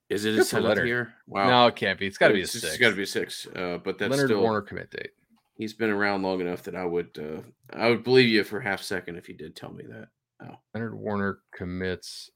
Is 0.10 0.26
it 0.26 0.38
a 0.38 0.46
seventh 0.46 0.86
year? 0.86 1.16
Wow. 1.26 1.50
No, 1.50 1.68
it 1.68 1.76
can't 1.76 1.98
be. 1.98 2.06
It's 2.06 2.20
got 2.20 2.28
to 2.28 2.36
be 2.36 2.42
a 2.42 2.48
six. 2.48 2.64
It's 2.64 2.78
got 2.78 2.92
to 2.92 2.96
be 2.96 3.04
a 3.04 3.08
six. 3.08 3.48
Uh, 3.56 3.80
but 3.84 3.98
that's 3.98 4.12
Leonard 4.12 4.30
still, 4.30 4.42
Warner 4.42 4.62
commit 4.62 4.92
date 4.92 5.10
he's 5.56 5.74
been 5.74 5.90
around 5.90 6.22
long 6.22 6.42
enough 6.42 6.64
that 6.64 6.76
I 6.76 6.86
would 6.86 7.18
uh, 7.18 7.42
I 7.76 7.90
would 7.90 8.04
believe 8.04 8.30
you 8.30 8.44
for 8.44 8.60
half 8.60 8.82
second 8.82 9.18
if 9.18 9.28
you 9.28 9.36
did 9.36 9.56
tell 9.56 9.72
me 9.72 9.86
that. 9.90 10.08
Oh. 10.44 10.58
Leonard 10.74 10.96
Warner 10.96 11.40
commits. 11.54 12.30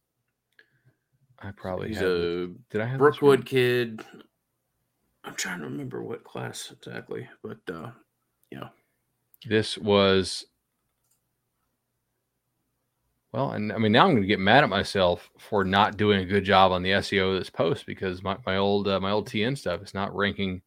I 1.42 1.52
probably 1.52 1.90
he's 1.90 1.98
have 1.98 2.08
a 2.08 2.48
did 2.70 2.82
I 2.82 2.86
have 2.86 2.98
Brookwood 3.00 3.46
kid. 3.46 4.02
I'm 5.24 5.36
trying 5.36 5.60
to 5.60 5.66
remember 5.66 6.04
what 6.04 6.24
class 6.24 6.72
exactly, 6.72 7.28
but 7.44 7.60
uh, 7.72 7.92
yeah, 8.52 8.70
this 9.48 9.78
was. 9.78 10.46
Well, 13.32 13.52
and 13.52 13.72
I 13.72 13.78
mean 13.78 13.92
now 13.92 14.06
I'm 14.06 14.12
going 14.12 14.24
to 14.24 14.28
get 14.28 14.40
mad 14.40 14.64
at 14.64 14.70
myself 14.70 15.30
for 15.38 15.64
not 15.64 15.98
doing 15.98 16.22
a 16.22 16.26
good 16.26 16.44
job 16.44 16.72
on 16.72 16.82
the 16.82 16.92
SEO 16.92 17.34
of 17.34 17.40
this 17.40 17.50
post 17.50 17.86
because 17.86 18.24
my 18.24 18.38
my 18.46 18.58
old 18.58 18.88
uh, 18.88 19.00
my 19.00 19.12
old 19.12 19.28
TN 19.28 19.58
stuff 19.58 19.84
is 19.84 19.94
not 19.94 20.16
ranking 20.16 20.62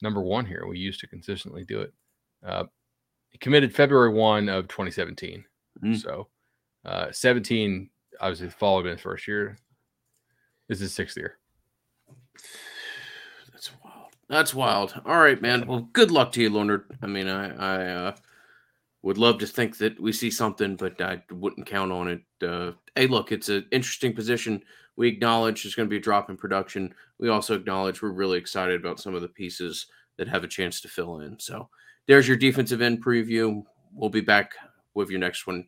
number 0.00 0.22
one 0.22 0.46
here. 0.46 0.66
We 0.66 0.78
used 0.78 1.00
to 1.00 1.06
consistently 1.06 1.64
do 1.64 1.80
it. 1.80 1.92
Uh, 2.44 2.64
he 3.30 3.38
committed 3.38 3.74
February 3.74 4.12
1 4.12 4.48
of 4.48 4.68
2017. 4.68 5.44
Mm. 5.82 6.00
So 6.00 6.28
uh, 6.84 7.10
17, 7.10 7.90
obviously, 8.20 8.48
followed 8.48 8.86
in 8.86 8.92
his 8.92 9.00
first 9.00 9.26
year. 9.26 9.58
This 10.68 10.80
his 10.80 10.94
sixth 10.94 11.16
year. 11.16 11.38
That's 13.52 13.70
wild. 13.82 14.12
That's 14.28 14.54
wild. 14.54 15.00
All 15.04 15.20
right, 15.20 15.40
man. 15.40 15.66
Well, 15.66 15.88
good 15.92 16.10
luck 16.10 16.32
to 16.32 16.42
you, 16.42 16.50
Leonard. 16.50 16.84
I 17.02 17.06
mean, 17.06 17.28
I, 17.28 17.54
I 17.54 17.86
uh, 17.86 18.16
would 19.02 19.18
love 19.18 19.38
to 19.38 19.46
think 19.46 19.76
that 19.78 20.00
we 20.00 20.12
see 20.12 20.30
something, 20.30 20.76
but 20.76 21.00
I 21.00 21.22
wouldn't 21.30 21.66
count 21.66 21.92
on 21.92 22.08
it. 22.08 22.22
Uh, 22.46 22.72
hey, 22.94 23.06
look, 23.06 23.32
it's 23.32 23.50
an 23.50 23.66
interesting 23.70 24.14
position. 24.14 24.62
We 24.96 25.08
acknowledge 25.08 25.62
there's 25.62 25.74
going 25.74 25.88
to 25.88 25.90
be 25.90 25.98
a 25.98 26.00
drop 26.00 26.30
in 26.30 26.36
production. 26.36 26.94
We 27.18 27.28
also 27.28 27.54
acknowledge 27.54 28.00
we're 28.00 28.10
really 28.10 28.38
excited 28.38 28.80
about 28.80 29.00
some 29.00 29.14
of 29.14 29.22
the 29.22 29.28
pieces 29.28 29.86
that 30.16 30.28
have 30.28 30.44
a 30.44 30.48
chance 30.48 30.80
to 30.80 30.88
fill 30.88 31.20
in. 31.20 31.38
So 31.38 31.68
there's 32.06 32.28
your 32.28 32.36
defensive 32.36 32.80
end 32.80 33.04
preview. 33.04 33.62
We'll 33.92 34.10
be 34.10 34.20
back 34.20 34.52
with 34.94 35.10
your 35.10 35.20
next 35.20 35.46
one 35.46 35.66